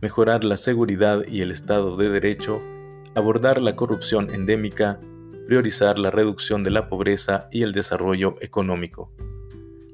mejorar 0.02 0.46
la 0.46 0.56
seguridad 0.56 1.26
y 1.28 1.42
el 1.42 1.52
Estado 1.52 1.98
de 1.98 2.10
Derecho, 2.10 2.60
abordar 3.16 3.62
la 3.62 3.76
corrupción 3.76 4.34
endémica, 4.34 5.02
priorizar 5.46 6.00
la 6.00 6.10
reducción 6.10 6.64
de 6.64 6.70
la 6.70 6.88
pobreza 6.88 7.50
y 7.52 7.64
el 7.64 7.74
desarrollo 7.74 8.36
económico. 8.40 9.12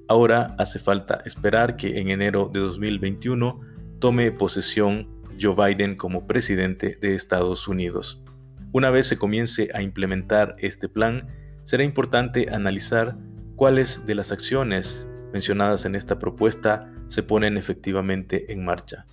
Ahora 0.07 0.55
hace 0.59 0.79
falta 0.79 1.21
esperar 1.25 1.77
que 1.77 1.99
en 1.99 2.09
enero 2.09 2.49
de 2.51 2.59
2021 2.59 3.61
tome 3.99 4.31
posesión 4.31 5.07
Joe 5.41 5.55
Biden 5.55 5.95
como 5.95 6.27
presidente 6.27 6.97
de 7.01 7.15
Estados 7.15 7.67
Unidos. 7.67 8.21
Una 8.73 8.89
vez 8.89 9.07
se 9.07 9.17
comience 9.17 9.69
a 9.73 9.81
implementar 9.81 10.55
este 10.59 10.89
plan, 10.89 11.27
será 11.63 11.83
importante 11.83 12.53
analizar 12.53 13.15
cuáles 13.55 14.05
de 14.05 14.15
las 14.15 14.31
acciones 14.31 15.07
mencionadas 15.31 15.85
en 15.85 15.95
esta 15.95 16.19
propuesta 16.19 16.91
se 17.07 17.23
ponen 17.23 17.57
efectivamente 17.57 18.51
en 18.51 18.65
marcha. 18.65 19.05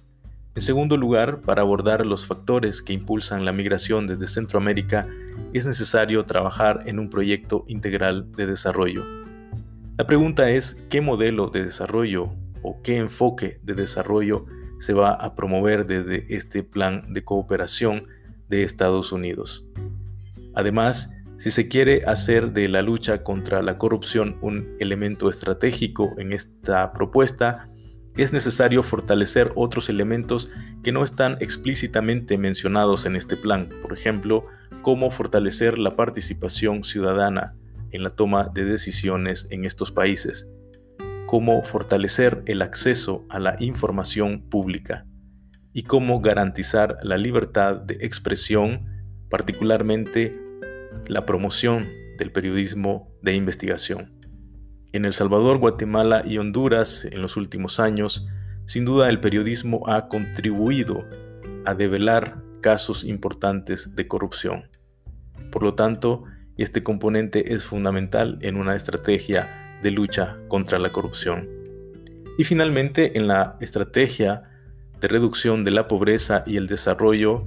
En 0.57 0.63
segundo 0.63 0.97
lugar, 0.97 1.41
para 1.43 1.63
abordar 1.63 2.05
los 2.05 2.27
factores 2.27 2.83
que 2.83 2.93
impulsan 2.93 3.45
la 3.45 3.53
migración 3.53 4.09
desde 4.09 4.27
Centroamérica, 4.27 5.07
es 5.53 5.67
necesario 5.67 6.25
trabajar 6.25 6.81
en 6.87 6.99
un 6.99 7.09
proyecto 7.09 7.65
integral 7.69 8.33
de 8.33 8.47
desarrollo 8.47 9.20
la 10.01 10.07
pregunta 10.07 10.51
es 10.51 10.83
qué 10.89 11.03
modelo 11.03 11.49
de 11.49 11.63
desarrollo 11.63 12.31
o 12.63 12.81
qué 12.81 12.97
enfoque 12.97 13.61
de 13.63 13.75
desarrollo 13.75 14.47
se 14.79 14.95
va 14.95 15.13
a 15.13 15.35
promover 15.35 15.85
desde 15.85 16.25
este 16.35 16.63
plan 16.63 17.13
de 17.13 17.23
cooperación 17.23 18.07
de 18.49 18.63
Estados 18.63 19.13
Unidos. 19.13 19.67
Además, 20.55 21.15
si 21.37 21.51
se 21.51 21.69
quiere 21.69 22.05
hacer 22.07 22.55
de 22.55 22.67
la 22.71 22.81
lucha 22.81 23.23
contra 23.23 23.61
la 23.61 23.77
corrupción 23.77 24.39
un 24.41 24.75
elemento 24.81 25.29
estratégico 25.29 26.15
en 26.17 26.33
esta 26.33 26.95
propuesta, 26.95 27.69
es 28.17 28.33
necesario 28.33 28.83
fortalecer 28.83 29.53
otros 29.55 29.91
elementos 29.91 30.51
que 30.83 30.93
no 30.93 31.05
están 31.05 31.37
explícitamente 31.41 32.39
mencionados 32.39 33.05
en 33.05 33.17
este 33.17 33.37
plan, 33.37 33.69
por 33.83 33.93
ejemplo, 33.93 34.47
cómo 34.81 35.11
fortalecer 35.11 35.77
la 35.79 35.95
participación 35.95 36.85
ciudadana, 36.85 37.55
en 37.93 38.03
la 38.03 38.11
toma 38.11 38.51
de 38.53 38.65
decisiones 38.65 39.47
en 39.51 39.65
estos 39.65 39.93
países, 39.93 40.51
cómo 41.27 41.63
fortalecer 41.63 42.43
el 42.47 42.63
acceso 42.63 43.25
a 43.29 43.39
la 43.39 43.57
información 43.61 44.43
pública 44.49 45.07
y 45.73 45.85
cómo 45.85 46.21
garantizar 46.21 46.99
la 47.03 47.17
libertad 47.17 47.77
de 47.77 47.99
expresión, 48.01 48.87
particularmente 49.29 50.33
la 51.07 51.27
promoción 51.27 51.89
del 52.19 52.33
periodismo 52.33 53.13
de 53.23 53.35
investigación. 53.35 54.13
En 54.93 55.05
El 55.05 55.13
Salvador, 55.13 55.59
Guatemala 55.59 56.23
y 56.27 56.39
Honduras 56.39 57.05
en 57.05 57.23
los 57.23 57.37
últimos 57.37 57.79
años, 57.79 58.27
sin 58.67 58.85
duda 58.85 59.09
el 59.09 59.21
periodismo 59.21 59.89
ha 59.89 60.09
contribuido 60.09 61.05
a 61.65 61.75
develar 61.75 62.43
casos 62.61 63.05
importantes 63.05 63.95
de 63.95 64.09
corrupción. 64.09 64.69
Por 65.53 65.63
lo 65.63 65.75
tanto, 65.75 66.25
este 66.57 66.83
componente 66.83 67.55
es 67.55 67.65
fundamental 67.65 68.39
en 68.43 68.57
una 68.57 68.77
estrategia 68.77 69.79
de 69.83 69.91
lucha 69.91 70.37
contra 70.49 70.79
la 70.79 70.93
corrupción. 70.93 71.49
Y 72.39 72.45
finalmente, 72.45 73.19
en 73.19 73.29
la 73.29 73.57
estrategia 73.61 74.45
de 75.01 75.09
reducción 75.09 75.65
de 75.65 75.71
la 75.71 75.89
pobreza 75.89 76.43
y 76.47 76.57
el 76.57 76.67
desarrollo, 76.67 77.47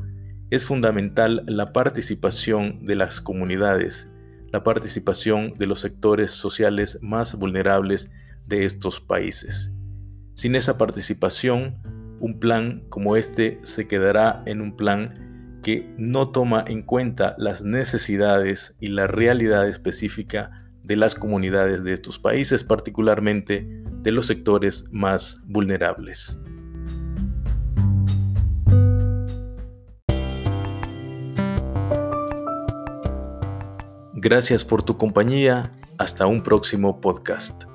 es 0.49 0.65
fundamental 0.65 1.43
la 1.47 1.73
participación 1.73 2.85
de 2.85 2.95
las 2.95 3.21
comunidades, 3.21 4.07
la 4.51 4.63
participación 4.63 5.53
de 5.55 5.65
los 5.65 5.79
sectores 5.79 6.31
sociales 6.31 6.99
más 7.01 7.35
vulnerables 7.35 8.11
de 8.47 8.65
estos 8.65 8.99
países. 8.99 9.71
Sin 10.35 10.55
esa 10.55 10.77
participación, 10.77 11.77
un 12.19 12.39
plan 12.39 12.83
como 12.89 13.15
este 13.17 13.59
se 13.63 13.87
quedará 13.87 14.43
en 14.45 14.61
un 14.61 14.75
plan 14.75 15.32
que 15.63 15.89
no 15.97 16.29
toma 16.29 16.63
en 16.67 16.83
cuenta 16.83 17.33
las 17.39 17.63
necesidades 17.63 18.75
y 18.79 18.87
la 18.87 19.07
realidad 19.07 19.65
específica 19.67 20.51
de 20.83 20.97
las 20.97 21.15
comunidades 21.15 21.83
de 21.83 21.93
estos 21.93 22.19
países, 22.19 22.63
particularmente 22.63 23.65
de 24.01 24.11
los 24.11 24.27
sectores 24.27 24.85
más 24.91 25.41
vulnerables. 25.45 26.39
Gracias 34.13 34.63
por 34.63 34.83
tu 34.83 34.97
compañía. 34.97 35.71
Hasta 35.97 36.25
un 36.27 36.43
próximo 36.43 36.99
podcast. 36.99 37.72